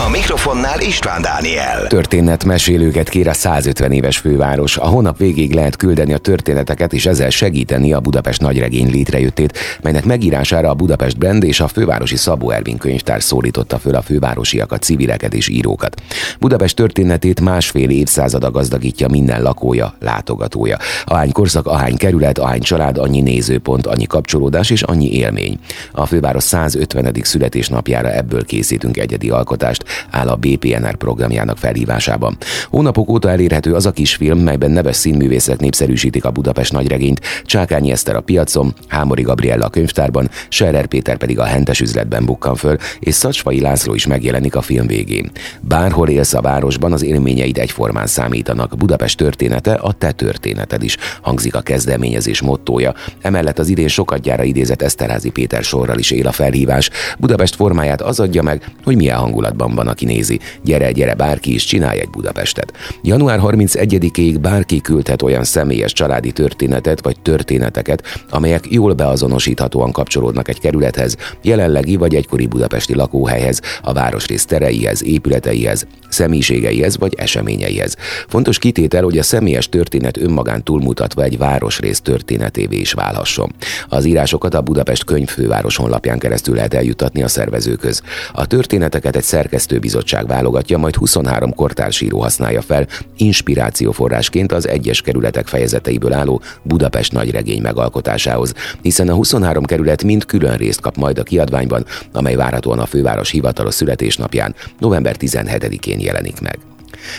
A 0.06 0.09
mikrofonnál 0.09 0.80
István 0.80 1.23
Dániel. 1.23 1.87
Történetmesélőket 1.87 3.09
kér 3.09 3.28
a 3.28 3.32
150 3.32 3.92
éves 3.92 4.18
főváros. 4.18 4.76
A 4.76 4.87
hónap 4.87 5.18
végig 5.18 5.54
lehet 5.54 5.76
küldeni 5.76 6.12
a 6.12 6.18
történeteket, 6.18 6.92
és 6.92 7.06
ezzel 7.06 7.30
segíteni 7.30 7.92
a 7.92 8.00
Budapest 8.00 8.40
nagyregény 8.40 8.90
létrejöttét, 8.90 9.59
melynek 9.82 10.04
megírására 10.04 10.71
a 10.71 10.75
Budapest 10.75 11.18
Brand 11.18 11.44
és 11.44 11.61
a 11.61 11.68
fővárosi 11.68 12.16
Szabó 12.16 12.50
Ervin 12.50 12.78
könyvtár 12.78 13.23
szólította 13.23 13.78
föl 13.78 13.94
a 13.94 14.02
fővárosiakat, 14.02 14.82
civileket 14.82 15.35
és 15.35 15.49
írókat. 15.49 16.02
Budapest 16.40 16.76
történetét 16.76 17.40
másfél 17.40 17.90
évszázada 17.90 18.50
gazdagítja 18.50 19.09
minden 19.09 19.42
lakója, 19.42 19.94
látogatója. 20.00 20.76
Ahány 21.04 21.32
korszak, 21.32 21.66
ahány 21.66 21.97
kerület, 21.97 22.38
ahány 22.38 22.61
család, 22.61 22.99
annyi 22.99 23.21
nézőpont, 23.21 23.87
annyi 23.87 24.06
kapcsolódás 24.06 24.71
és 24.71 24.82
annyi 24.82 25.12
élmény. 25.12 25.59
A 25.92 26.06
főváros 26.06 26.42
150. 26.42 27.14
születésnapjára 27.23 28.11
ebből 28.11 28.44
készítünk 28.44 28.97
egyedi 28.97 29.30
alkotást, 29.30 29.90
áll 30.11 30.28
a 30.28 30.37
BPNR 30.37 30.96
programjának 30.96 31.58
felhívásában. 31.58 32.37
Hónapok 32.70 33.08
óta 33.08 33.30
elérhető 33.30 33.75
az 33.75 33.87
a 33.87 33.90
kis 33.90 34.14
film, 34.14 34.38
melyben 34.38 34.70
neves 34.70 34.96
színművészek 34.96 35.61
népszerűsítik 35.61 36.25
a 36.25 36.30
Budapest 36.30 36.72
nagyregényt, 36.72 37.20
Csákányi 37.44 37.90
Eszter 37.90 38.16
a 38.16 38.20
piacon, 38.20 38.75
Hámori 38.88 39.22
Gabriella 39.22 39.66
a 39.66 39.70
könyvtárban, 39.70 40.30
Scherer 40.49 40.87
Péter 40.87 41.16
pedig 41.16 41.38
a 41.38 41.44
hentes 41.44 41.80
üzletben 41.80 42.25
bukkan 42.25 42.54
föl, 42.54 42.76
és 42.99 43.14
Szacsvai 43.14 43.61
László 43.61 43.94
is 43.94 44.06
megjelenik 44.06 44.56
a 44.56 44.62
film 44.62 44.87
végén. 44.87 45.30
Bárhol 45.61 46.08
élsz 46.08 46.34
a 46.34 46.40
városban, 46.40 46.92
az 46.92 47.02
élményeid 47.02 47.58
egyformán 47.58 48.06
számítanak. 48.06 48.76
Budapest 48.76 49.16
története 49.16 49.72
a 49.72 49.92
te 49.92 50.12
történeted 50.12 50.82
is, 50.82 50.96
hangzik 51.22 51.54
a 51.54 51.61
kezdeményezés 51.61 52.40
mottója. 52.40 52.94
Emellett 53.20 53.58
az 53.58 53.68
idén 53.68 53.88
sokat 53.88 54.20
gyára 54.20 54.42
idézett 54.42 54.82
Eszterházi 54.82 55.30
Péter 55.30 55.62
sorral 55.62 55.99
is 55.99 56.11
él 56.11 56.26
a 56.26 56.32
felhívás. 56.32 56.90
Budapest 57.18 57.54
formáját 57.54 58.02
az 58.02 58.20
adja 58.20 58.42
meg, 58.42 58.64
hogy 58.84 58.96
milyen 58.96 59.18
hangulatban 59.18 59.70
van, 59.74 59.88
aki 59.88 60.04
nézi. 60.04 60.40
Gyere, 60.62 60.92
gyere, 60.92 61.14
bárki 61.14 61.54
is 61.54 61.64
csinálj 61.64 62.00
egy 62.00 62.10
Budapestet. 62.10 62.72
Január 63.02 63.40
31-ig 63.42 64.38
bárki 64.40 64.80
küldhet 64.80 65.22
olyan 65.22 65.44
személyes 65.44 65.92
családi 65.92 66.32
történetet 66.32 67.02
vagy 67.02 67.20
történeteket, 67.20 68.02
amelyek 68.30 68.64
jól 68.70 68.92
beazonosíthatóan 68.92 69.92
kapcsolódnak 69.92 70.48
egy 70.48 70.60
kerülethez, 70.60 71.16
jelenlegi 71.42 71.96
vagy 71.96 72.14
egykori 72.14 72.46
budapesti 72.46 72.94
lakóhelyhez, 72.94 73.60
a 73.82 73.92
városrész 73.92 74.44
tereihez, 74.44 75.04
épületeihez, 75.04 75.86
személyiségeihez 76.08 76.98
vagy 76.98 77.14
eseményeihez. 77.16 77.96
Fontos 78.28 78.58
kitétel, 78.58 79.02
hogy 79.02 79.18
a 79.18 79.22
személyes 79.22 79.68
történet 79.68 80.16
önmagán 80.16 80.62
túlmutatva 80.62 81.22
egy 81.22 81.38
városrész 81.38 82.00
történetévé 82.00 82.76
is 82.76 82.92
válhasson. 82.92 83.52
Az 83.88 84.04
írásokat 84.04 84.54
a 84.54 84.60
Budapest 84.60 85.04
könyvfőváros 85.04 85.76
honlapján 85.76 86.18
keresztül 86.18 86.54
lehet 86.54 86.74
eljutatni 86.74 87.22
a 87.22 87.28
szervezőköz. 87.28 88.02
A 88.32 88.46
történeteket 88.46 89.16
egy 89.16 89.22
szerkesztőbizottság 89.62 90.26
válogatja, 90.26 90.78
majd 90.78 90.95
23 90.95 91.54
kortársíró 91.54 92.21
használja 92.21 92.62
fel 92.62 92.87
inspirációforrásként 93.16 94.52
az 94.52 94.69
egyes 94.69 95.00
kerületek 95.00 95.47
fejezeteiből 95.47 96.12
álló 96.12 96.40
Budapest 96.62 97.12
nagyregény 97.12 97.62
megalkotásához, 97.62 98.54
hiszen 98.83 99.09
a 99.09 99.14
23 99.14 99.64
kerület 99.64 100.04
mind 100.04 100.25
külön 100.25 100.57
részt 100.57 100.81
kap 100.81 100.97
majd 100.97 101.19
a 101.19 101.23
kiadványban, 101.23 101.85
amely 102.12 102.35
várhatóan 102.35 102.78
a 102.78 102.87
főváros 102.87 103.31
hivatalos 103.31 103.75
születésnapján, 103.75 104.54
november 104.78 105.16
17-én 105.19 106.00
jelenik 106.00 106.40
meg. 106.40 106.71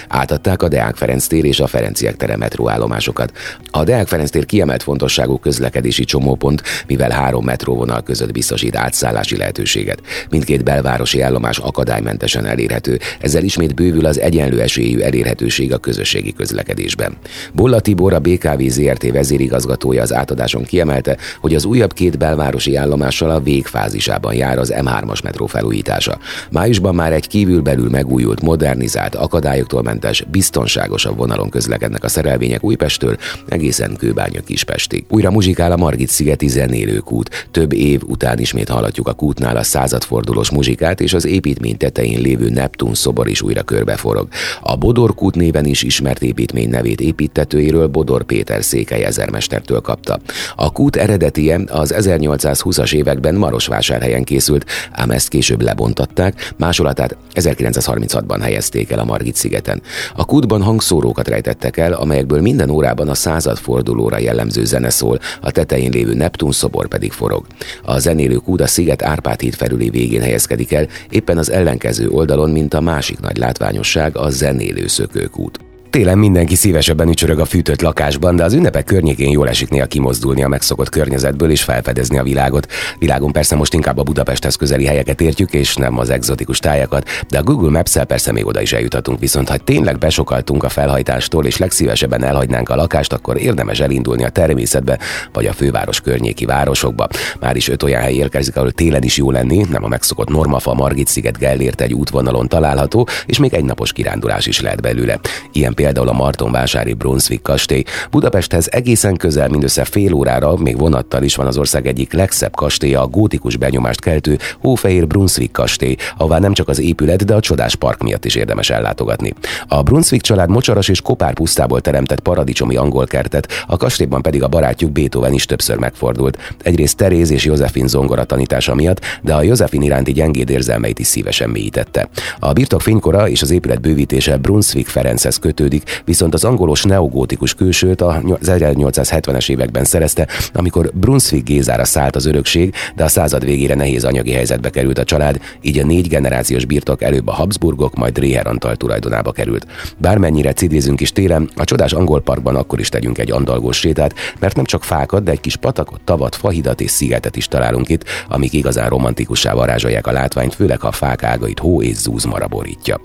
Átadták 0.08 0.62
a 0.62 0.68
Deák 0.68 0.96
Ferenc 0.96 1.28
tér 1.28 1.46
és 1.46 1.60
a 1.60 1.68
Ferenciek 1.68 2.16
tere 2.16 2.38
metróállomásokat. 2.38 3.32
A 3.72 3.84
Deák 3.84 4.08
Ferenc 4.08 4.30
tér 4.30 4.46
kiemelt 4.46 4.84
fontosságú 4.84 5.38
közlekedési 5.38 6.04
csomópont, 6.04 6.64
mivel 6.88 7.10
három 7.10 7.46
metróvonal 7.46 8.04
között 8.04 8.32
biztosít 8.32 8.76
átszállási 8.76 9.38
lehetőséget. 9.38 10.00
Mindkét 10.30 10.64
belvárosi 10.64 11.22
állomás 11.22 11.58
akadálymentesen 11.58 12.46
elérhető, 12.46 13.00
ezzel 13.20 13.44
ismét 13.44 13.76
bővül 13.76 14.06
az 14.06 14.20
egyenlő 14.20 14.62
esélyű 14.62 15.00
elérhetőség 15.00 15.74
a 15.74 15.78
közösségi 15.78 16.34
közlekedésben. 16.34 17.18
Bolla 17.54 17.80
Tibor, 17.80 18.14
a 18.14 18.20
BKV 18.20 18.62
ZRT 18.68 19.12
vezérigazgatója 19.12 20.02
az 20.02 20.14
átadáson 20.14 20.64
kiemelte, 20.64 21.18
hogy 21.42 21.56
az 21.56 21.66
újabb 21.66 21.94
két 21.94 22.18
belvárosi 22.18 22.76
állomással 22.76 23.30
a 23.30 23.40
végfázisában 23.40 24.34
jár 24.34 24.58
az 24.58 24.74
M3-as 24.76 25.24
metró 25.24 25.46
felújítása. 25.46 26.18
Májusban 26.52 26.96
már 26.96 27.14
egy 27.14 27.28
kívülbelül 27.28 27.90
megújult, 27.90 28.42
modernizált, 28.42 29.16
akadályok 29.64 29.84
mentes, 29.84 30.26
biztonságosabb 30.32 31.18
vonalon 31.18 31.50
közlekednek 31.50 32.04
a 32.04 32.08
szerelvények 32.08 32.64
Újpestől 32.64 33.18
egészen 33.48 33.96
Kőbánya 33.96 34.42
Kispestig. 34.42 35.06
Újra 35.10 35.32
muzsikál 35.32 35.72
a 35.72 35.78
Margit 35.78 36.10
szigeti 36.10 36.48
zenélőkút. 36.48 37.48
Több 37.52 37.74
év 37.74 38.02
után 38.06 38.40
ismét 38.40 38.70
hallatjuk 38.70 39.08
a 39.08 39.14
kútnál 39.14 39.58
a 39.58 39.64
századfordulós 39.64 40.52
muzsikát, 40.52 41.02
és 41.02 41.14
az 41.14 41.26
építmény 41.26 41.78
tetején 41.78 42.22
lévő 42.22 42.50
Neptun 42.50 42.94
szobor 42.94 43.28
is 43.28 43.42
újra 43.42 43.64
körbeforog. 43.64 44.28
A 44.62 44.76
Bodor 44.76 45.16
kút 45.16 45.36
néven 45.36 45.66
is 45.66 45.84
ismert 45.84 46.22
építmény 46.22 46.70
nevét 46.70 47.02
építetőjéről 47.02 47.88
Bodor 47.88 48.24
Péter 48.24 48.64
székely 48.64 49.04
ezermestertől 49.04 49.82
kapta. 49.82 50.20
A 50.56 50.72
kút 50.72 50.96
eredetie 50.96 51.62
az 51.68 51.94
1820-as 51.98 52.94
években 52.94 53.36
Marosvásárhelyen 53.36 54.24
készült, 54.24 54.66
ám 54.92 55.12
ezt 55.12 55.28
később 55.28 55.62
lebontatták, 55.62 56.54
másolatát 56.58 57.18
1936-ban 57.34 58.40
helyezték 58.42 58.92
el 58.92 59.00
a 59.00 59.04
Margit 59.04 59.36
sziget 59.36 59.53
szigeten. 59.54 59.82
A 60.16 60.26
kútban 60.26 60.62
hangszórókat 60.62 61.28
rejtettek 61.28 61.78
el, 61.78 61.94
amelyekből 61.94 62.42
minden 62.42 62.70
órában 62.70 63.10
a 63.10 63.14
századfordulóra 63.14 64.18
jellemző 64.18 64.66
zene 64.66 64.90
szól, 64.90 65.20
a 65.42 65.52
tetején 65.52 65.92
lévő 65.92 66.14
Neptun 66.14 66.52
szobor 66.52 66.88
pedig 66.88 67.12
forog. 67.12 67.46
A 67.84 68.00
zenélő 68.00 68.36
kút 68.36 68.62
a 68.62 68.68
sziget 68.68 69.04
Árpád 69.04 69.40
híd 69.40 69.54
felüli 69.54 69.90
végén 69.90 70.22
helyezkedik 70.22 70.74
el, 70.74 70.88
éppen 71.10 71.38
az 71.38 71.52
ellenkező 71.52 72.10
oldalon, 72.10 72.50
mint 72.50 72.74
a 72.74 72.82
másik 72.82 73.20
nagy 73.20 73.38
látványosság, 73.38 74.18
a 74.18 74.30
zenélő 74.30 74.88
szökőkút. 74.88 75.60
Télen 75.94 76.18
mindenki 76.18 76.56
szívesebben 76.56 77.10
ücsörög 77.10 77.40
a 77.40 77.46
fűtött 77.46 77.82
lakásban, 77.82 78.36
de 78.36 78.44
az 78.44 78.54
ünnepek 78.54 78.86
környékén 78.86 79.30
jól 79.30 79.50
esik 79.50 79.70
néha 79.70 79.86
kimozdulni 79.86 80.44
a 80.44 80.48
megszokott 80.48 80.90
környezetből 80.90 81.52
és 81.52 81.64
felfedezni 81.64 82.18
a 82.18 82.24
világot. 82.24 82.68
Világon 83.00 83.32
persze 83.32 83.56
most 83.56 83.74
inkább 83.74 83.98
a 83.98 84.04
Budapesthez 84.04 84.56
közeli 84.56 84.86
helyeket 84.86 85.22
értjük, 85.22 85.54
és 85.54 85.76
nem 85.76 85.98
az 85.98 86.10
egzotikus 86.10 86.60
tájakat, 86.60 87.10
de 87.30 87.38
a 87.38 87.44
Google 87.44 87.70
Maps-el 87.70 88.06
persze 88.06 88.32
még 88.32 88.46
oda 88.46 88.62
is 88.62 88.74
eljuthatunk, 88.74 89.20
viszont 89.20 89.50
ha 89.50 89.58
tényleg 89.58 89.98
besokaltunk 89.98 90.64
a 90.64 90.70
felhajtástól 90.70 91.46
és 91.46 91.58
legszívesebben 91.58 92.24
elhagynánk 92.24 92.70
a 92.70 92.76
lakást, 92.76 93.14
akkor 93.14 93.42
érdemes 93.42 93.80
elindulni 93.80 94.24
a 94.24 94.30
természetbe 94.30 95.00
vagy 95.34 95.46
a 95.46 95.54
főváros 95.54 96.02
környéki 96.02 96.46
városokba. 96.46 97.08
Már 97.40 97.56
is 97.56 97.68
öt 97.68 97.84
olyan 97.84 98.02
hely 98.02 98.14
érkezik, 98.14 98.56
ahol 98.56 98.72
télen 98.72 99.04
is 99.04 99.18
jó 99.18 99.32
lenni, 99.32 99.66
nem 99.70 99.84
a 99.84 99.88
megszokott 99.88 100.30
Normafa, 100.30 100.74
Margit 100.74 101.08
sziget, 101.08 101.38
Gellért 101.38 101.82
egy 101.82 101.94
útvonalon 101.94 102.48
található, 102.48 103.08
és 103.26 103.38
még 103.38 103.54
egy 103.54 103.66
napos 103.66 103.94
kirándulás 103.94 104.46
is 104.46 104.62
lehet 104.62 104.82
belőle. 104.82 105.20
Ilyen 105.52 105.74
például 105.84 106.08
a 106.08 106.14
Martonvásári 106.14 106.94
Brunswick 106.94 107.42
kastély. 107.42 107.84
Budapesthez 108.12 108.68
egészen 108.72 109.16
közel, 109.16 109.48
mindössze 109.50 109.86
fél 109.86 110.14
órára, 110.14 110.58
még 110.58 110.78
vonattal 110.78 111.24
is 111.24 111.36
van 111.36 111.48
az 111.48 111.58
ország 111.58 111.88
egyik 111.88 112.14
legszebb 112.14 112.56
kastélya, 112.56 113.02
a 113.02 113.08
gótikus 113.08 113.58
benyomást 113.58 114.00
keltő 114.00 114.38
Hófehér 114.62 115.08
Brunswick 115.08 115.52
kastély, 115.52 115.96
ahová 116.18 116.40
nem 116.40 116.54
csak 116.54 116.68
az 116.68 116.80
épület, 116.80 117.26
de 117.26 117.36
a 117.36 117.40
csodás 117.40 117.76
park 117.76 118.04
miatt 118.04 118.26
is 118.26 118.36
érdemes 118.36 118.70
ellátogatni. 118.70 119.34
A 119.68 119.84
Brunswick 119.84 120.24
család 120.24 120.50
mocsaras 120.50 120.88
és 120.88 121.02
kopár 121.02 121.34
pusztából 121.34 121.82
teremtett 121.82 122.20
paradicsomi 122.20 122.76
angol 122.76 123.06
kertet, 123.06 123.48
a 123.68 123.78
kastélyban 123.78 124.22
pedig 124.22 124.44
a 124.44 124.48
barátjuk 124.48 124.92
Beethoven 124.92 125.34
is 125.34 125.46
többször 125.46 125.78
megfordult. 125.78 126.56
Egyrészt 126.62 126.98
Teréz 126.98 127.32
és 127.32 127.46
Józsefin 127.46 127.88
zongora 127.88 128.24
tanítása 128.24 128.76
miatt, 128.76 129.00
de 129.22 129.34
a 129.34 129.42
Józsefin 129.42 129.82
iránti 129.82 130.12
gyengéd 130.12 130.50
érzelmeit 130.50 131.00
is 131.00 131.08
szívesen 131.08 131.50
mélyítette. 131.50 132.10
A 132.40 132.54
birtok 132.54 132.82
fénykora 132.82 133.30
és 133.30 133.42
az 133.42 133.52
épület 133.52 133.82
bővítése 133.82 134.38
Brunswick 134.38 134.88
Ferenchez 134.88 135.38
kötődik, 135.38 135.73
kezdődik, 135.74 136.02
viszont 136.06 136.34
az 136.34 136.44
angolos 136.44 136.84
neogótikus 136.84 137.54
külsőt 137.54 138.02
a 138.02 138.22
1870-es 138.24 139.50
években 139.50 139.84
szerezte, 139.84 140.28
amikor 140.54 140.92
Brunswick 140.94 141.46
Gézára 141.46 141.86
szállt 141.86 142.16
az 142.16 142.26
örökség, 142.26 142.74
de 142.96 143.04
a 143.04 143.08
század 143.08 143.46
végére 143.46 143.76
nehéz 143.76 144.04
anyagi 144.04 144.32
helyzetbe 144.32 144.70
került 144.70 144.98
a 144.98 145.04
család, 145.04 145.40
így 145.62 145.80
a 145.80 145.86
négy 145.86 146.08
generációs 146.08 146.66
birtok 146.66 147.02
előbb 147.02 147.28
a 147.28 147.32
Habsburgok, 147.32 147.96
majd 147.96 148.18
Réher 148.18 148.48
Antal 148.48 148.76
tulajdonába 148.76 149.32
került. 149.32 149.68
Bármennyire 149.98 150.54
cidézünk 150.54 151.02
is 151.02 151.12
télen, 151.12 151.50
a 151.56 151.64
csodás 151.64 151.94
angol 151.94 152.22
parkban 152.22 152.56
akkor 152.56 152.80
is 152.80 152.90
tegyünk 152.90 153.18
egy 153.18 153.32
andalgós 153.32 153.78
sétát, 153.78 154.14
mert 154.40 154.56
nem 154.56 154.66
csak 154.66 154.84
fákat, 154.84 155.24
de 155.24 155.32
egy 155.32 155.42
kis 155.42 155.56
patakot, 155.56 156.02
tavat, 156.02 156.36
fahidat 156.36 156.82
és 156.82 156.92
szigetet 156.92 157.36
is 157.36 157.48
találunk 157.48 157.90
itt, 157.90 158.04
amik 158.30 158.54
igazán 158.54 158.90
romantikussá 158.90 159.54
varázsolják 159.54 160.08
a 160.08 160.12
látványt, 160.12 160.56
főleg 160.56 160.80
ha 160.80 160.88
a 160.88 160.92
fák 160.92 161.24
ágait 161.24 161.60
hó 161.60 161.82
és 161.82 161.96
zúz 161.96 162.24
maraborítja. 162.24 163.00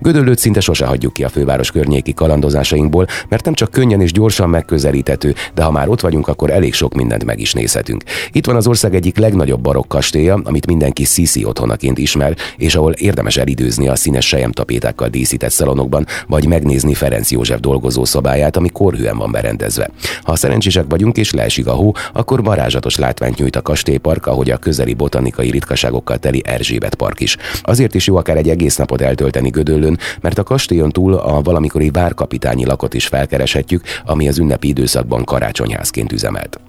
Gödöllőt 0.00 0.38
szinte 0.38 0.60
sose 0.60 0.86
hagyjuk 0.86 1.12
ki 1.12 1.24
a 1.24 1.28
főváros 1.28 1.70
környéki 1.70 2.14
kalandozásainkból, 2.14 3.06
mert 3.28 3.44
nem 3.44 3.54
csak 3.54 3.70
könnyen 3.70 4.00
és 4.00 4.12
gyorsan 4.12 4.48
megközelíthető, 4.48 5.34
de 5.54 5.62
ha 5.62 5.70
már 5.70 5.88
ott 5.88 6.00
vagyunk, 6.00 6.28
akkor 6.28 6.50
elég 6.50 6.74
sok 6.74 6.94
mindent 6.94 7.24
meg 7.24 7.40
is 7.40 7.52
nézhetünk. 7.52 8.02
Itt 8.32 8.46
van 8.46 8.56
az 8.56 8.66
ország 8.66 8.94
egyik 8.94 9.18
legnagyobb 9.18 9.60
barokk 9.60 9.88
kastélya, 9.88 10.40
amit 10.44 10.66
mindenki 10.66 11.04
Sisi 11.04 11.44
otthonaként 11.44 11.98
ismer, 11.98 12.36
és 12.56 12.74
ahol 12.74 12.92
érdemes 12.92 13.36
elidőzni 13.36 13.88
a 13.88 13.96
színes 13.96 14.34
tapétákkal 14.50 15.08
díszített 15.08 15.50
szalonokban, 15.50 16.06
vagy 16.26 16.46
megnézni 16.46 16.94
Ferenc 16.94 17.30
József 17.30 17.60
dolgozó 17.60 18.04
szobáját, 18.04 18.56
ami 18.56 18.68
korhűen 18.68 19.16
van 19.16 19.30
berendezve. 19.30 19.90
Ha 20.22 20.36
szerencsések 20.36 20.84
vagyunk 20.88 21.16
és 21.16 21.32
leesik 21.32 21.66
a 21.66 21.72
hó, 21.72 21.92
akkor 22.12 22.42
varázsatos 22.42 22.96
látványt 22.96 23.38
nyújt 23.38 23.56
a 23.56 23.62
kastélypark, 23.62 24.26
ahogy 24.26 24.50
a 24.50 24.56
közeli 24.56 24.94
botanikai 24.94 25.50
ritkaságokkal 25.50 26.18
teli 26.18 26.42
Erzsébet 26.44 26.94
park 26.94 27.20
is. 27.20 27.36
Azért 27.62 27.94
is 27.94 28.06
jó 28.06 28.16
akár 28.16 28.36
egy 28.36 28.48
egész 28.48 28.76
napot 28.76 29.00
eltölteni 29.00 29.50
Gödöllön, 29.70 29.98
mert 30.20 30.38
a 30.38 30.42
kastélyon 30.42 30.90
túl 30.90 31.14
a 31.14 31.42
valamikori 31.42 31.90
várkapitányi 31.90 32.66
lakot 32.66 32.94
is 32.94 33.06
felkereshetjük, 33.06 33.82
ami 34.04 34.28
az 34.28 34.38
ünnepi 34.38 34.68
időszakban 34.68 35.24
karácsonyházként 35.24 36.12
üzemelt. 36.12 36.60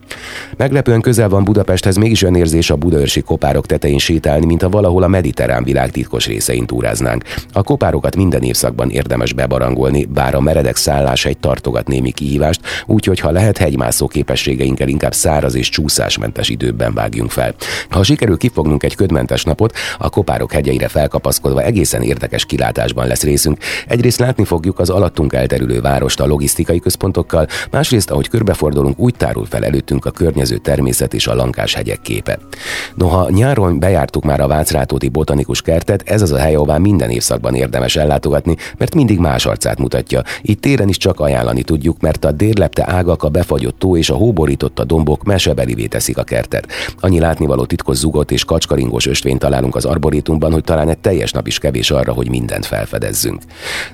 Meglepően 0.58 1.02
közel 1.02 1.30
van 1.30 1.43
Budapesthez, 1.43 1.95
mégis 1.95 2.21
önérzés 2.21 2.69
a 2.69 2.76
budaörsi 2.76 3.21
kopárok 3.21 3.65
tetején 3.65 3.97
sétálni, 3.97 4.45
mint 4.45 4.63
a 4.63 4.69
valahol 4.69 5.04
a 5.04 5.08
mediterrán 5.08 5.63
világ 5.63 5.91
titkos 5.91 6.28
részein 6.28 6.65
túráznánk. 6.65 7.24
A 7.54 7.63
kopárokat 7.63 8.15
minden 8.15 8.41
évszakban 8.41 8.89
érdemes 8.89 9.34
bebarangolni, 9.34 10.06
bár 10.06 10.36
a 10.36 10.41
meredek 10.41 10.76
szállás 10.76 11.26
egy 11.26 11.38
tartogat 11.38 11.88
némi 11.88 12.12
kihívást, 12.12 12.62
úgyhogy 12.86 13.19
ha 13.19 13.32
lehet 13.32 13.58
hegymászó 13.58 14.08
képességeinkkel 14.08 14.88
inkább 14.88 15.13
száraz 15.13 15.56
és 15.56 15.69
csúszásmentes 15.69 16.50
időben 16.50 16.93
vágjunk 16.93 17.32
fel. 17.32 17.54
Ha 17.89 18.04
sikerül 18.04 18.38
kifognunk 18.38 18.84
egy 18.84 18.95
ködmentes 18.95 19.43
napot, 19.43 19.74
a 19.97 20.10
kopárok 20.10 20.52
hegyeire 20.52 20.88
felkapaszkodva 20.88 21.62
egészen 21.62 22.02
érdekes 22.02 22.45
kilátásban 22.45 23.08
lesz 23.08 23.24
részünk. 23.24 23.58
Egyrészt 23.88 24.19
látni 24.19 24.43
fogjuk 24.43 24.80
az 24.80 24.89
alattunk 24.89 25.34
elterülő 25.34 25.82
várost 25.82 26.19
a 26.19 26.26
logisztikai 26.26 26.80
központokkal, 26.80 27.47
másrészt, 27.71 28.12
ahogy 28.12 28.30
körbefordulunk, 28.30 29.00
úgy 29.00 29.15
tárul 29.15 29.45
fel 29.45 29.65
előttünk 29.65 30.01
előttünk 30.02 30.06
a 30.06 30.12
környező 30.12 30.58
természet 30.58 31.14
és 31.14 31.28
a 31.28 31.36
lankás 31.36 31.74
hegyek 31.74 32.02
képe. 32.02 32.40
Noha 32.96 33.30
nyáron 33.30 33.80
bejártuk 33.80 34.24
már 34.24 34.40
a 34.40 34.48
Vácrátóti 34.48 35.10
botanikus 35.10 35.62
kertet, 35.62 36.02
ez 36.06 36.22
az 36.22 36.32
a 36.32 36.38
hely, 36.38 36.56
ahová 36.56 36.78
minden 36.78 37.10
évszakban 37.10 37.56
érdemes 37.56 37.96
ellátogatni, 37.96 38.56
mert 38.78 38.96
mindig 38.96 39.20
más 39.20 39.46
arcát 39.46 39.80
mutatja. 39.80 40.22
Itt 40.42 40.62
téren 40.62 40.90
is 40.90 40.98
csak 40.98 41.20
ajánlani 41.20 41.64
tudjuk, 41.64 42.02
mert 42.02 42.26
a 42.26 42.32
dérlepte 42.32 42.84
ágak, 42.88 43.24
a 43.24 43.30
befagyott 43.30 43.80
tó 43.80 43.98
és 43.98 44.10
a 44.10 44.16
hóborította 44.16 44.84
dombok 44.84 45.24
mesebelivé 45.24 45.86
teszik 45.86 46.18
a 46.18 46.24
kertet. 46.24 46.68
Annyi 47.00 47.20
látnivaló 47.20 47.66
titkos 47.66 47.98
zugot 47.98 48.32
és 48.32 48.46
kacskaringós 48.46 49.06
ösvényt 49.06 49.40
találunk 49.40 49.76
az 49.76 49.86
arborétumban, 49.86 50.52
hogy 50.52 50.64
talán 50.64 50.90
egy 50.90 51.00
teljes 51.00 51.32
nap 51.32 51.48
is 51.48 51.58
kevés 51.58 51.92
arra, 51.92 52.14
hogy 52.14 52.30
mindent 52.30 52.66
felfedezzünk. 52.66 53.42